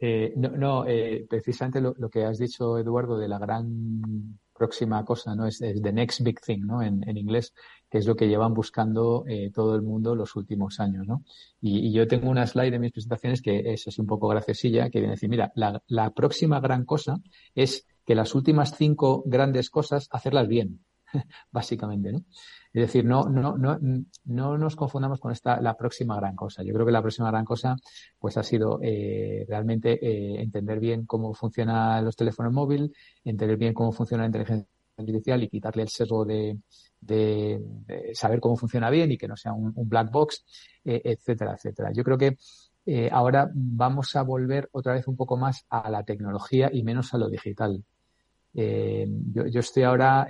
[0.00, 5.34] Eh, no, no eh, precisamente lo, que has dicho, Eduardo, de la gran próxima cosa,
[5.34, 5.46] ¿no?
[5.46, 6.82] Es, the next big thing, ¿no?
[6.82, 7.52] En, en, inglés,
[7.90, 11.22] que es lo que llevan buscando eh, todo el mundo los últimos años, ¿no?
[11.60, 14.98] Y, yo tengo una slide en mis presentaciones que es así un poco graciosilla, que
[14.98, 17.18] viene a decir, mira, la, la próxima gran cosa
[17.54, 20.80] es que las últimas cinco grandes cosas, hacerlas bien,
[21.50, 22.24] básicamente, ¿no?
[22.72, 23.78] Es decir, no, no, no,
[24.24, 26.62] no nos confundamos con esta, la próxima gran cosa.
[26.62, 27.76] Yo creo que la próxima gran cosa,
[28.18, 32.90] pues ha sido eh, realmente eh, entender bien cómo funcionan los teléfonos móviles,
[33.24, 34.68] entender bien cómo funciona la inteligencia
[34.98, 36.58] artificial y quitarle el sesgo de,
[37.00, 37.60] de,
[38.14, 40.44] saber cómo funciona bien y que no sea un, black box,
[40.84, 41.92] eh, etcétera, etcétera.
[41.92, 42.36] Yo creo que
[42.86, 47.12] eh, ahora vamos a volver otra vez un poco más a la tecnología y menos
[47.14, 47.84] a lo digital.
[48.54, 50.26] Eh, yo, yo, estoy ahora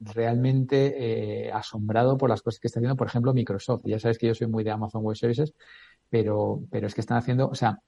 [0.00, 3.82] realmente asombrado por las cosas que está haciendo, por ejemplo, Microsoft.
[3.84, 5.52] Ya sabes que yo soy muy de Amazon Web Services,
[6.08, 7.78] pero, pero es que están haciendo, o sea,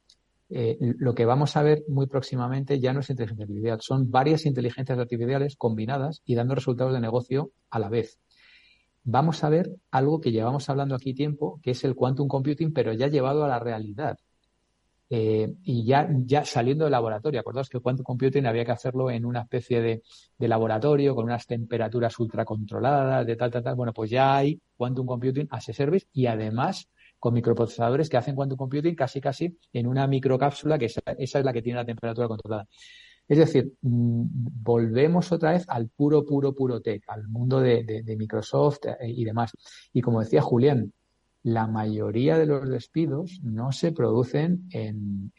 [0.51, 4.47] eh, lo que vamos a ver muy próximamente ya no es inteligencia artificial, son varias
[4.47, 8.19] inteligencias artificiales combinadas y dando resultados de negocio a la vez.
[9.05, 12.93] Vamos a ver algo que llevamos hablando aquí tiempo, que es el quantum computing, pero
[12.93, 14.19] ya llevado a la realidad.
[15.11, 19.27] Eh, y ya, ya saliendo del laboratorio, acordaos que quantum computing había que hacerlo en
[19.27, 20.03] una especie de,
[20.39, 23.75] de laboratorio con unas temperaturas ultracontroladas, de tal, tal, tal.
[23.77, 26.89] Bueno, pues ya hay quantum computing as a service y además
[27.25, 31.45] con microprocesadores que hacen quantum computing casi casi en una microcápsula que esa, esa es
[31.47, 32.69] la que tiene la temperatura controlada.
[33.27, 34.25] Es decir, mm,
[34.63, 39.09] volvemos otra vez al puro, puro, puro tech, al mundo de, de, de Microsoft eh,
[39.09, 39.53] y demás.
[39.95, 40.93] Y como decía Julián,
[41.45, 45.31] la mayoría de los despidos no se producen en,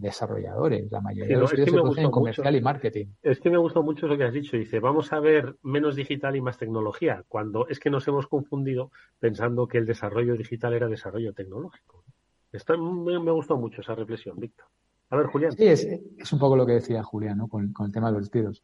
[0.00, 3.06] desarrolladores, la mayoría de los despidos se producen en comercial y marketing.
[3.22, 6.34] Es que me gustó mucho lo que has dicho, dice, vamos a ver menos digital
[6.36, 8.90] y más tecnología, cuando es que nos hemos confundido
[9.20, 12.02] pensando que el desarrollo digital era desarrollo tecnológico.
[12.50, 14.66] Esto me, me gustó mucho esa reflexión, Víctor.
[15.10, 15.52] A ver, Julián.
[15.52, 17.48] Sí, es, un poco lo que decía Julián, ¿no?
[17.48, 18.62] con el tema de los despidos.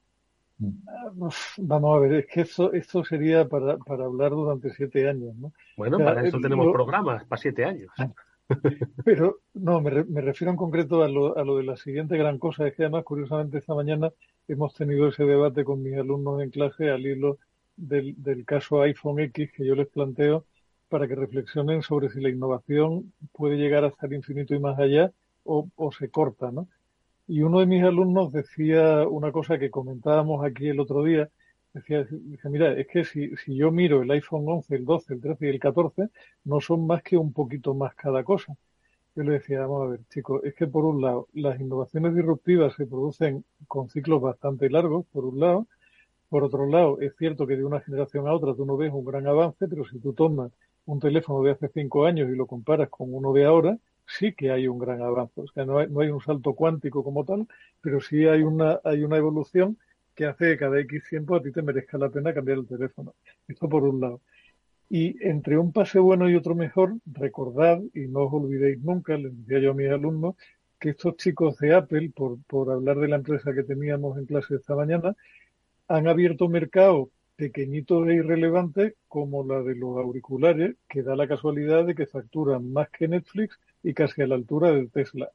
[0.58, 5.52] Vamos a ver, es que esto, esto sería para, para hablar durante siete años, ¿no?
[5.76, 7.90] Bueno, para eso tenemos programas, para siete años.
[9.04, 12.38] Pero no, me, me, refiero en concreto a lo, a lo de la siguiente gran
[12.38, 12.66] cosa.
[12.66, 14.10] Es que además, curiosamente, esta mañana
[14.48, 17.38] hemos tenido ese debate con mis alumnos en clase al hilo
[17.76, 20.44] del, del caso iPhone X que yo les planteo
[20.88, 25.12] para que reflexionen sobre si la innovación puede llegar hasta el infinito y más allá
[25.44, 26.68] o, o se corta, ¿no?
[27.28, 31.28] Y uno de mis alumnos decía una cosa que comentábamos aquí el otro día,
[31.74, 32.06] decía,
[32.44, 35.48] mira, es que si, si yo miro el iPhone 11, el 12, el 13 y
[35.50, 36.08] el 14,
[36.44, 38.56] no son más que un poquito más cada cosa.
[39.14, 42.74] Yo le decía, vamos a ver, chicos, es que por un lado, las innovaciones disruptivas
[42.74, 45.66] se producen con ciclos bastante largos, por un lado.
[46.30, 49.04] Por otro lado, es cierto que de una generación a otra tú no ves un
[49.04, 50.50] gran avance, pero si tú tomas
[50.86, 53.78] un teléfono de hace cinco años y lo comparas con uno de ahora,
[54.08, 55.40] sí que hay un gran avance.
[55.42, 57.46] O sea, no hay, no hay un salto cuántico como tal,
[57.80, 59.78] pero sí hay una, hay una evolución
[60.14, 63.14] que hace que cada X tiempo a ti te merezca la pena cambiar el teléfono.
[63.46, 64.20] Esto por un lado.
[64.90, 69.36] Y entre un pase bueno y otro mejor, recordad, y no os olvidéis nunca, les
[69.36, 70.34] decía yo a mis alumnos,
[70.80, 74.56] que estos chicos de Apple, por, por hablar de la empresa que teníamos en clase
[74.56, 75.14] esta mañana,
[75.88, 81.84] han abierto mercados pequeñitos e irrelevantes como la de los auriculares, que da la casualidad
[81.84, 85.30] de que facturan más que Netflix y casi a la altura de Tesla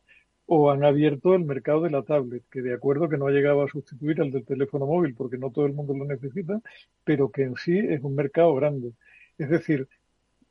[0.45, 3.63] o han abierto el mercado de la tablet, que de acuerdo que no ha llegado
[3.63, 6.59] a sustituir al del teléfono móvil porque no todo el mundo lo necesita,
[7.03, 8.91] pero que en sí es un mercado grande.
[9.37, 9.87] Es decir,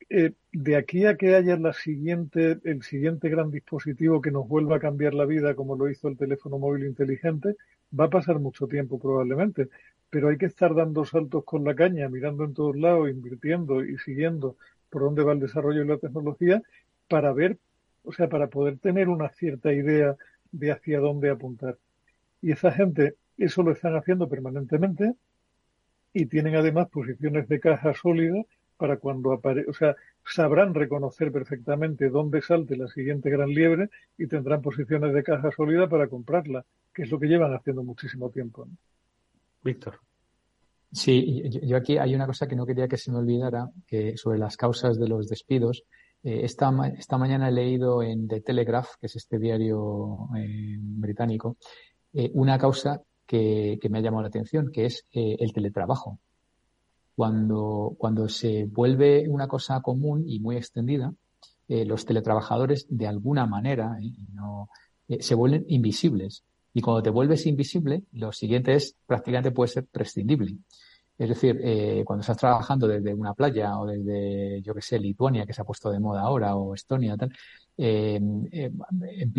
[0.08, 4.76] eh, de aquí a que haya la siguiente, el siguiente gran dispositivo que nos vuelva
[4.76, 7.56] a cambiar la vida como lo hizo el teléfono móvil inteligente,
[7.98, 9.68] va a pasar mucho tiempo probablemente,
[10.10, 13.98] pero hay que estar dando saltos con la caña, mirando en todos lados, invirtiendo y
[13.98, 14.56] siguiendo
[14.90, 16.62] por dónde va el desarrollo de la tecnología
[17.08, 17.58] para ver
[18.04, 20.16] o sea, para poder tener una cierta idea
[20.50, 21.78] de hacia dónde apuntar.
[22.40, 25.14] Y esa gente eso lo están haciendo permanentemente
[26.12, 28.46] y tienen además posiciones de caja sólidas
[28.76, 34.26] para cuando aparezca, o sea, sabrán reconocer perfectamente dónde salte la siguiente gran liebre y
[34.26, 38.66] tendrán posiciones de caja sólida para comprarla, que es lo que llevan haciendo muchísimo tiempo.
[39.62, 40.00] Víctor.
[40.92, 44.38] Sí, yo aquí hay una cosa que no quería que se me olvidara, que sobre
[44.38, 45.84] las causas de los despidos,
[46.24, 51.56] eh, esta, esta, mañana he leído en The Telegraph, que es este diario eh, británico,
[52.12, 56.18] eh, una causa que, que, me ha llamado la atención, que es el teletrabajo.
[57.16, 61.12] Cuando, cuando se vuelve una cosa común y muy extendida,
[61.68, 63.96] los teletrabajadores de alguna manera
[64.34, 64.68] no,
[65.20, 66.44] se vuelven invisibles.
[66.74, 70.58] Y cuando te vuelves invisible, lo siguiente es prácticamente puede ser prescindible.
[71.18, 75.46] Es decir, eh, cuando estás trabajando desde una playa o desde, yo que sé, Lituania,
[75.46, 77.30] que se ha puesto de moda ahora, o Estonia, tal,
[77.76, 78.70] eh, eh,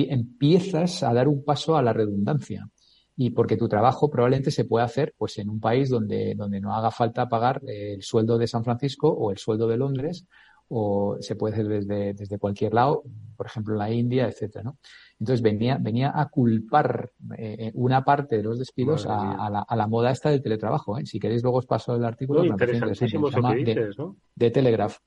[0.09, 2.69] empiezas a dar un paso a la redundancia.
[3.15, 6.73] Y porque tu trabajo probablemente se puede hacer pues en un país donde, donde no
[6.73, 10.25] haga falta pagar el sueldo de San Francisco o el sueldo de Londres,
[10.69, 13.03] o se puede hacer desde, desde cualquier lado,
[13.35, 14.77] por ejemplo la India, etcétera, ¿no?
[15.19, 19.87] Entonces venía, venía a culpar eh, una parte de los despidos a, la, a, la,
[19.87, 20.97] moda esta del teletrabajo.
[20.97, 21.05] ¿eh?
[21.05, 22.43] Si queréis luego os paso el artículo.
[22.43, 24.17] No, interesantísimo eso que dices, ¿no?
[24.35, 24.97] De Telegraph.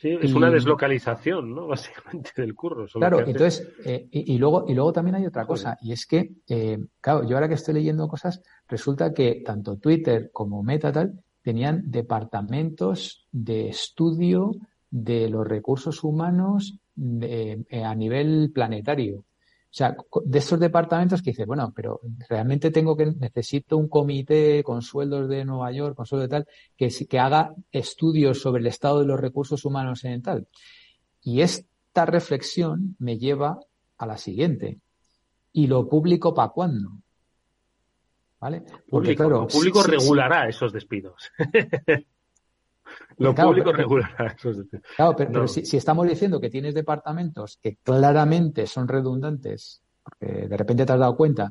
[0.00, 1.66] Sí, es una deslocalización, ¿no?
[1.68, 2.86] Básicamente del curro.
[2.86, 6.36] Claro, entonces, eh, y, y, luego, y luego también hay otra cosa, y es que,
[6.48, 11.20] eh, claro, yo ahora que estoy leyendo cosas, resulta que tanto Twitter como Meta tal
[11.42, 14.52] tenían departamentos de estudio
[14.90, 19.18] de los recursos humanos de, eh, a nivel planetario.
[19.18, 24.64] O sea, de esos departamentos que dices, bueno, pero realmente tengo que, necesito un comité
[24.64, 28.66] con sueldos de Nueva York, con sueldos de tal, que, que haga estudios sobre el
[28.66, 30.48] estado de los recursos humanos en tal.
[31.22, 33.60] Y esta reflexión me lleva
[33.96, 34.80] a la siguiente.
[35.52, 36.90] ¿Y lo público para cuándo?
[38.40, 38.62] ¿Vale?
[38.88, 41.30] Porque, público, claro, público regulará esos despidos.
[43.18, 44.86] Lo público regulará esos despidos.
[44.96, 50.56] Claro, pero, si, si, estamos diciendo que tienes departamentos que claramente son redundantes, porque de
[50.56, 51.50] repente te has dado cuenta,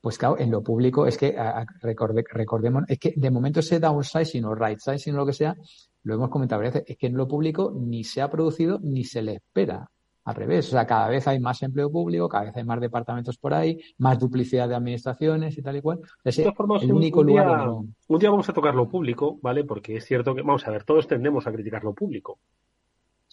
[0.00, 1.36] pues claro, en lo público es que,
[1.80, 5.56] recordemos, es que de momento ese downsizing o right sizing o lo que sea,
[6.04, 9.04] lo hemos comentado varias veces, es que en lo público ni se ha producido ni
[9.04, 9.90] se le espera
[10.28, 10.68] al revés.
[10.68, 13.80] O sea, cada vez hay más empleo público, cada vez hay más departamentos por ahí,
[13.96, 16.00] más duplicidad de administraciones y tal y cual.
[16.22, 17.70] de formas, el único un, lugar día,
[18.08, 19.64] un día vamos a tocar lo público, ¿vale?
[19.64, 22.38] Porque es cierto que, vamos a ver, todos tendemos a criticar lo público.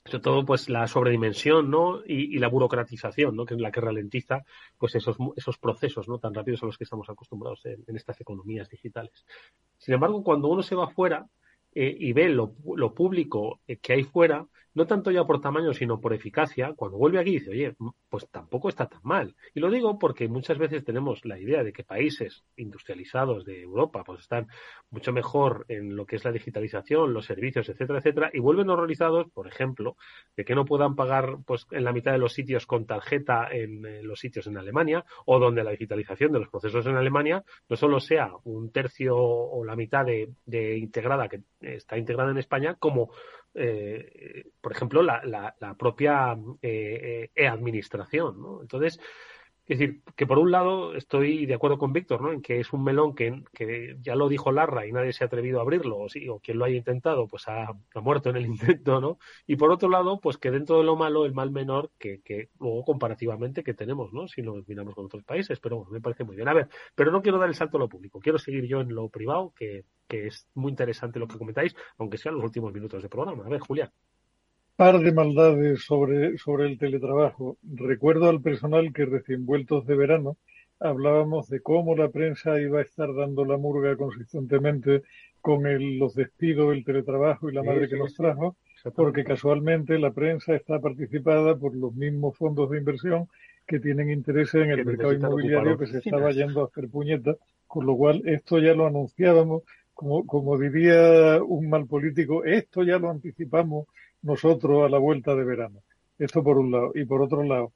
[0.06, 2.00] Sobre todo, pues, la sobredimensión, ¿no?
[2.06, 3.44] Y, y, la burocratización, ¿no?
[3.44, 4.46] Que es la que ralentiza,
[4.78, 6.20] pues, esos, esos procesos, ¿no?
[6.20, 9.26] Tan rápidos a los que estamos acostumbrados en, en estas economías digitales.
[9.78, 11.28] Sin embargo, cuando uno se va fuera,
[11.74, 16.00] eh, y ve lo, lo público que hay fuera, no tanto ya por tamaño, sino
[16.02, 17.76] por eficacia, cuando vuelve aquí dice, oye,
[18.10, 19.36] pues tampoco está tan mal.
[19.54, 24.04] Y lo digo porque muchas veces tenemos la idea de que países industrializados de Europa
[24.04, 24.48] pues están
[24.90, 29.32] mucho mejor en lo que es la digitalización, los servicios, etcétera, etcétera, y vuelven horrorizados,
[29.32, 29.96] por ejemplo,
[30.36, 34.06] de que no puedan pagar pues en la mitad de los sitios con tarjeta en,
[34.06, 38.02] los sitios en Alemania, o donde la digitalización de los procesos en Alemania no solo
[38.02, 43.12] sea un tercio o la mitad de integrada que está integrada en España, como
[43.56, 48.42] eh, por ejemplo, la, la, la propia eh, eh, administración.
[48.42, 48.62] ¿no?
[48.62, 49.00] Entonces,
[49.68, 52.32] es decir, que por un lado estoy de acuerdo con Víctor, ¿no?
[52.32, 55.28] En que es un melón que, que, ya lo dijo Larra y nadie se ha
[55.28, 58.46] atrevido a abrirlo, o, sí, o quien lo haya intentado, pues ha, muerto en el
[58.46, 59.18] intento, ¿no?
[59.48, 62.50] Y por otro lado, pues que dentro de lo malo, el mal menor que, que
[62.60, 64.28] luego comparativamente que tenemos, ¿no?
[64.28, 66.48] Si nos miramos con otros países, pero bueno, me parece muy bien.
[66.48, 68.94] A ver, pero no quiero dar el salto a lo público, quiero seguir yo en
[68.94, 73.02] lo privado, que, que es muy interesante lo que comentáis, aunque sean los últimos minutos
[73.02, 73.46] de programa.
[73.46, 73.92] A ver, Julián
[74.76, 77.58] par de maldades sobre, sobre el teletrabajo.
[77.64, 80.38] Recuerdo al personal que recién vueltos de verano
[80.80, 85.04] hablábamos de cómo la prensa iba a estar dando la murga consistentemente
[85.40, 88.58] con el, los despidos, el teletrabajo y la madre que nos trajo,
[88.96, 93.28] porque casualmente la prensa está participada por los mismos fondos de inversión
[93.66, 97.86] que tienen interés en el mercado inmobiliario que se estaba yendo a hacer puñetas, con
[97.86, 99.64] lo cual esto ya lo anunciábamos,
[99.94, 103.88] como, como diría un mal político, esto ya lo anticipamos
[104.22, 105.82] nosotros a la vuelta de verano.
[106.18, 106.92] Esto por un lado.
[106.96, 107.74] Y por otro lado,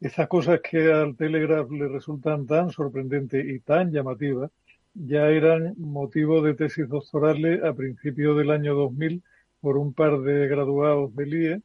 [0.00, 4.50] esas cosas que al Telegraph le resultan tan sorprendentes y tan llamativas,
[4.94, 9.22] ya eran motivo de tesis doctorales a principios del año 2000
[9.60, 11.62] por un par de graduados del IE,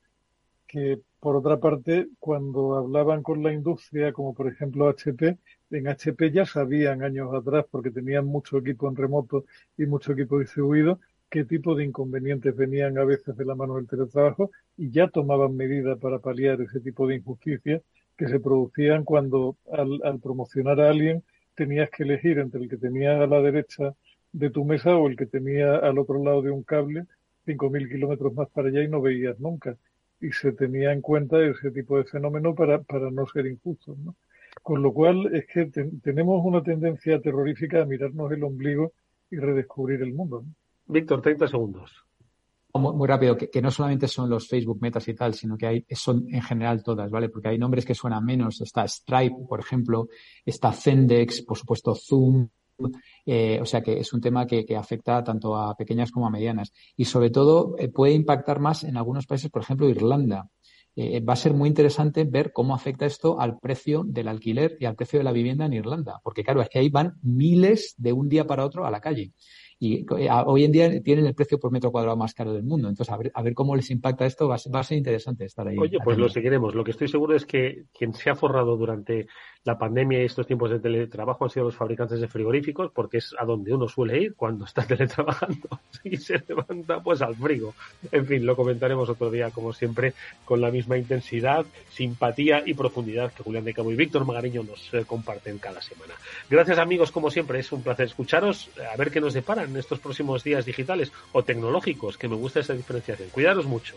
[0.67, 5.37] que por otra parte, cuando hablaban con la industria, como por ejemplo HP,
[5.71, 9.45] en HP ya sabían años atrás, porque tenían mucho equipo en remoto
[9.77, 10.99] y mucho equipo distribuido,
[11.33, 15.55] qué tipo de inconvenientes venían a veces de la mano del teletrabajo y ya tomaban
[15.55, 17.81] medidas para paliar ese tipo de injusticias
[18.15, 21.23] que se producían cuando al, promocionar a alguien
[21.55, 23.95] tenías que elegir entre el que tenía a la derecha
[24.31, 27.07] de tu mesa o el que tenía al otro lado de un cable
[27.47, 29.75] 5.000 kilómetros más para allá y no veías nunca.
[30.21, 33.97] Y se tenía en cuenta ese tipo de fenómeno para, para no ser injustos.
[33.97, 34.15] ¿no?
[34.61, 35.65] Con lo cual es que
[36.03, 38.93] tenemos una tendencia terrorífica a mirarnos el ombligo
[39.31, 40.45] y redescubrir el mundo.
[40.85, 41.91] Víctor, 30 segundos.
[42.75, 46.25] Muy, rápido, que, no solamente son los Facebook metas y tal, sino que hay, son
[46.29, 47.29] en general todas, ¿vale?
[47.29, 48.61] Porque hay nombres que suenan menos.
[48.61, 50.07] Está Stripe, por ejemplo,
[50.43, 52.49] está Zendex, por supuesto Zoom,
[53.25, 56.73] eh, o sea que es un tema que, afecta tanto a pequeñas como a medianas.
[56.97, 60.49] Y sobre todo eh, puede impactar más en algunos países, por ejemplo, Irlanda.
[60.95, 64.85] Eh, va a ser muy interesante ver cómo afecta esto al precio del alquiler y
[64.85, 66.19] al precio de la vivienda en Irlanda.
[66.23, 69.33] Porque claro, es que ahí van miles de un día para otro a la calle
[69.83, 72.87] y eh, hoy en día tienen el precio por metro cuadrado más caro del mundo.
[72.87, 75.77] Entonces, a ver, cómo les impacta esto, va a, ser, interesante estar ahí.
[75.77, 76.73] Oye, pues lo seguiremos.
[76.73, 79.27] Lo que estoy seguro es que quien se ha forrado durante
[79.65, 83.35] la pandemia y estos tiempos de teletrabajo han sido los fabricantes de frigoríficos, porque es
[83.37, 85.67] a donde uno suele ir cuando está teletrabajando
[86.05, 87.73] y se levanta pues al frigo.
[88.09, 90.13] En fin, lo comentaremos otro día, como siempre,
[90.45, 94.93] con la misma intensidad, simpatía y profundidad que Julián de Cabo y Víctor Magariño nos
[94.93, 96.13] eh, comparten cada semana.
[96.49, 99.99] Gracias amigos, como siempre, es un placer escucharos, a ver qué nos deparan en estos
[99.99, 103.29] próximos días digitales o tecnológicos, que me gusta esa diferenciación.
[103.29, 103.95] Cuidaros mucho.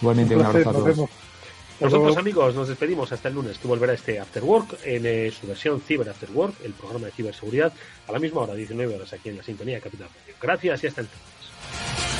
[0.00, 1.10] Igualmente, un, abrazo a todos.
[1.80, 5.46] Nosotros, amigos, nos despedimos hasta el lunes, que volverá este After Work en eh, su
[5.46, 7.72] versión Cyber After Work, el programa de ciberseguridad,
[8.06, 10.08] a la misma hora, 19 horas, aquí en la sintonía de Capital
[10.42, 12.19] Gracias y hasta entonces.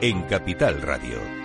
[0.00, 1.43] en Capital Radio.